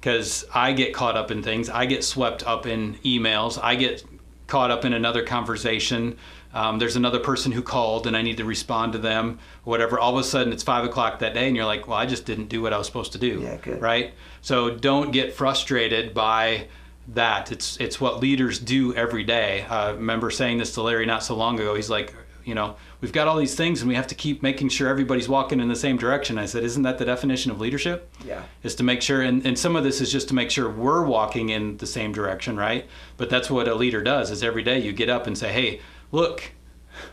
Because 0.00 0.46
I 0.54 0.72
get 0.72 0.94
caught 0.94 1.14
up 1.16 1.30
in 1.30 1.42
things, 1.42 1.68
I 1.68 1.84
get 1.84 2.02
swept 2.04 2.42
up 2.46 2.66
in 2.66 2.94
emails, 3.04 3.58
I 3.62 3.74
get 3.74 4.02
caught 4.50 4.70
up 4.70 4.84
in 4.84 4.92
another 4.92 5.22
conversation. 5.22 6.18
Um, 6.52 6.80
there's 6.80 6.96
another 6.96 7.20
person 7.20 7.52
who 7.52 7.62
called 7.62 8.06
and 8.08 8.16
I 8.16 8.22
need 8.22 8.36
to 8.38 8.44
respond 8.44 8.92
to 8.92 8.98
them, 8.98 9.38
whatever. 9.64 9.98
All 9.98 10.12
of 10.12 10.20
a 10.20 10.24
sudden 10.24 10.52
it's 10.52 10.64
five 10.64 10.84
o'clock 10.84 11.20
that 11.20 11.32
day 11.32 11.46
and 11.46 11.56
you're 11.56 11.64
like, 11.64 11.86
well, 11.86 11.96
I 11.96 12.04
just 12.04 12.26
didn't 12.26 12.48
do 12.48 12.60
what 12.60 12.72
I 12.72 12.78
was 12.78 12.86
supposed 12.86 13.12
to 13.12 13.18
do. 13.18 13.40
Yeah, 13.40 13.56
good. 13.56 13.80
Right? 13.80 14.12
So 14.42 14.68
don't 14.68 15.12
get 15.12 15.32
frustrated 15.32 16.12
by 16.12 16.66
that. 17.14 17.52
It's 17.52 17.76
it's 17.78 18.00
what 18.00 18.20
leaders 18.20 18.58
do 18.58 18.92
every 18.94 19.22
day. 19.22 19.64
I 19.70 19.90
remember 19.90 20.30
saying 20.30 20.58
this 20.58 20.74
to 20.74 20.82
Larry 20.82 21.06
not 21.06 21.22
so 21.22 21.36
long 21.36 21.58
ago. 21.58 21.74
He's 21.76 21.90
like, 21.90 22.14
you 22.44 22.54
know, 22.54 22.76
we've 23.00 23.12
got 23.12 23.28
all 23.28 23.36
these 23.36 23.54
things 23.54 23.80
and 23.80 23.88
we 23.88 23.94
have 23.94 24.06
to 24.08 24.14
keep 24.14 24.42
making 24.42 24.68
sure 24.68 24.88
everybody's 24.88 25.28
walking 25.28 25.60
in 25.60 25.68
the 25.68 25.76
same 25.76 25.96
direction. 25.96 26.38
I 26.38 26.46
said, 26.46 26.64
isn't 26.64 26.82
that 26.82 26.98
the 26.98 27.04
definition 27.04 27.50
of 27.50 27.60
leadership? 27.60 28.10
Yeah. 28.24 28.42
Is 28.62 28.74
to 28.76 28.82
make 28.82 29.02
sure, 29.02 29.22
and, 29.22 29.44
and 29.46 29.58
some 29.58 29.76
of 29.76 29.84
this 29.84 30.00
is 30.00 30.10
just 30.10 30.28
to 30.28 30.34
make 30.34 30.50
sure 30.50 30.68
we're 30.70 31.04
walking 31.04 31.50
in 31.50 31.76
the 31.78 31.86
same 31.86 32.12
direction, 32.12 32.56
right? 32.56 32.86
But 33.16 33.30
that's 33.30 33.50
what 33.50 33.68
a 33.68 33.74
leader 33.74 34.02
does. 34.02 34.30
Is 34.30 34.42
every 34.42 34.62
day 34.62 34.80
you 34.80 34.92
get 34.92 35.08
up 35.08 35.26
and 35.26 35.36
say, 35.36 35.52
hey, 35.52 35.80
look, 36.12 36.52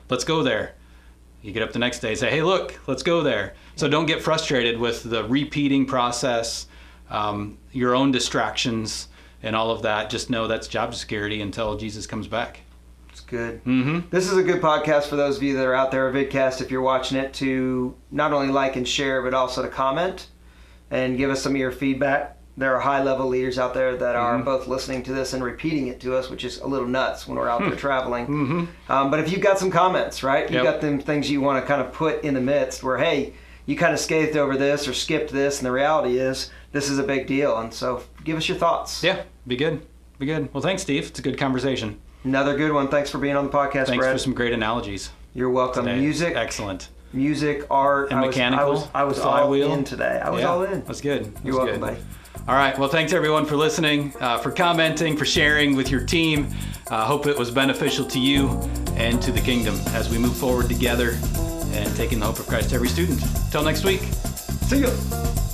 let's 0.09 0.23
go 0.23 0.43
there. 0.43 0.75
You 1.41 1.51
get 1.51 1.63
up 1.63 1.71
the 1.71 1.79
next 1.79 1.99
day 1.99 2.09
and 2.09 2.17
say, 2.17 2.29
hey, 2.29 2.41
look, 2.41 2.79
let's 2.87 3.03
go 3.03 3.21
there. 3.21 3.53
So 3.75 3.87
don't 3.87 4.05
get 4.05 4.21
frustrated 4.21 4.79
with 4.79 5.03
the 5.03 5.23
repeating 5.23 5.85
process, 5.85 6.67
um, 7.09 7.57
your 7.71 7.95
own 7.95 8.11
distractions, 8.11 9.07
and 9.43 9.55
all 9.55 9.71
of 9.71 9.83
that. 9.83 10.09
Just 10.09 10.29
know 10.29 10.47
that's 10.47 10.67
job 10.67 10.95
security 10.95 11.41
until 11.41 11.77
Jesus 11.77 12.07
comes 12.07 12.27
back. 12.27 12.61
It's 13.17 13.25
good. 13.25 13.63
Mm-hmm. 13.65 14.09
This 14.11 14.29
is 14.29 14.37
a 14.37 14.43
good 14.43 14.61
podcast 14.61 15.07
for 15.07 15.15
those 15.15 15.37
of 15.37 15.43
you 15.43 15.57
that 15.57 15.65
are 15.65 15.73
out 15.73 15.89
there, 15.89 16.07
a 16.07 16.13
vidcast, 16.13 16.61
if 16.61 16.69
you're 16.69 16.83
watching 16.83 17.17
it, 17.17 17.33
to 17.35 17.95
not 18.11 18.31
only 18.31 18.49
like 18.49 18.75
and 18.75 18.87
share, 18.87 19.23
but 19.23 19.33
also 19.33 19.63
to 19.63 19.69
comment 19.69 20.27
and 20.91 21.17
give 21.17 21.31
us 21.31 21.41
some 21.41 21.53
of 21.53 21.57
your 21.57 21.71
feedback. 21.71 22.37
There 22.57 22.75
are 22.75 22.79
high 22.79 23.01
level 23.01 23.25
leaders 23.27 23.57
out 23.57 23.73
there 23.73 23.97
that 23.97 24.15
are 24.15 24.37
Mhm. 24.37 24.45
both 24.45 24.67
listening 24.67 25.01
to 25.03 25.13
this 25.13 25.33
and 25.33 25.43
repeating 25.43 25.87
it 25.87 25.99
to 26.01 26.15
us, 26.15 26.29
which 26.29 26.45
is 26.45 26.59
a 26.59 26.67
little 26.67 26.87
nuts 26.87 27.27
when 27.27 27.39
we're 27.39 27.49
out 27.49 27.61
there 27.61 27.71
traveling. 27.75 28.27
Mm-hmm. 28.27 28.91
Um, 28.91 29.09
but 29.09 29.19
if 29.19 29.31
you've 29.31 29.41
got 29.41 29.57
some 29.57 29.71
comments, 29.71 30.21
right? 30.21 30.47
You 30.47 30.57
Yep. 30.57 30.63
got 30.63 30.81
them 30.81 30.99
things 30.99 31.31
you 31.31 31.41
want 31.41 31.59
to 31.59 31.67
kind 31.67 31.81
of 31.81 31.91
put 31.93 32.23
in 32.23 32.35
the 32.35 32.39
midst 32.41 32.83
where, 32.83 32.99
hey, 32.99 33.33
you 33.65 33.75
kind 33.75 33.93
of 33.95 33.99
scathed 33.99 34.37
over 34.37 34.55
this 34.55 34.87
or 34.87 34.93
skipped 34.93 35.31
this, 35.33 35.57
and 35.57 35.65
the 35.65 35.71
reality 35.71 36.19
is 36.19 36.51
this 36.71 36.87
is 36.87 36.99
a 36.99 37.03
big 37.03 37.25
deal. 37.25 37.57
And 37.57 37.73
so 37.73 38.03
give 38.23 38.37
us 38.37 38.47
your 38.47 38.59
thoughts. 38.59 39.03
Yeah, 39.03 39.23
be 39.47 39.55
good. 39.55 39.81
Be 40.19 40.27
good. 40.27 40.49
Well, 40.53 40.61
thanks, 40.61 40.83
Steve. 40.83 41.07
It's 41.07 41.17
a 41.17 41.23
good 41.23 41.39
conversation. 41.39 41.97
Another 42.23 42.55
good 42.57 42.71
one. 42.71 42.87
Thanks 42.89 43.09
for 43.09 43.17
being 43.19 43.35
on 43.35 43.45
the 43.45 43.51
podcast, 43.51 43.87
Thanks 43.87 43.97
Brett. 43.97 44.13
for 44.13 44.17
some 44.19 44.33
great 44.33 44.53
analogies. 44.53 45.11
You're 45.33 45.49
welcome. 45.49 45.85
today. 45.85 45.99
Music, 45.99 46.35
Excellent. 46.35 46.89
music, 47.13 47.65
art, 47.69 48.09
And 48.11 48.19
I 48.19 48.25
was, 48.25 48.35
mechanical, 48.35 48.65
I 48.65 48.69
was, 48.69 48.87
I 48.95 49.03
was 49.03 49.19
all 49.19 49.53
in 49.53 49.83
today. 49.83 50.19
I 50.23 50.29
was 50.29 50.41
yeah, 50.41 50.47
all 50.49 50.63
in. 50.63 50.83
That's 50.83 50.99
good. 51.01 51.25
That's 51.33 51.45
You're 51.45 51.55
welcome, 51.57 51.75
good. 51.75 51.81
buddy. 51.81 51.97
All 52.47 52.55
right. 52.55 52.77
Well, 52.77 52.89
thanks 52.89 53.13
everyone 53.13 53.45
for 53.45 53.55
listening, 53.55 54.13
uh, 54.19 54.37
for 54.39 54.51
commenting, 54.51 55.15
for 55.17 55.25
sharing 55.25 55.75
with 55.75 55.89
your 55.91 56.01
team. 56.03 56.47
Uh, 56.89 57.05
hope 57.05 57.27
it 57.27 57.37
was 57.37 57.51
beneficial 57.51 58.05
to 58.05 58.19
you 58.19 58.47
and 58.95 59.21
to 59.21 59.31
the 59.31 59.41
kingdom 59.41 59.75
as 59.89 60.09
we 60.09 60.17
move 60.17 60.35
forward 60.35 60.67
together 60.69 61.17
and 61.71 61.93
taking 61.95 62.19
the 62.19 62.25
hope 62.25 62.39
of 62.39 62.47
Christ 62.47 62.69
to 62.69 62.75
every 62.75 62.87
student. 62.89 63.21
Till 63.51 63.63
next 63.63 63.83
week. 63.83 64.01
See 64.69 64.79
you. 64.79 65.46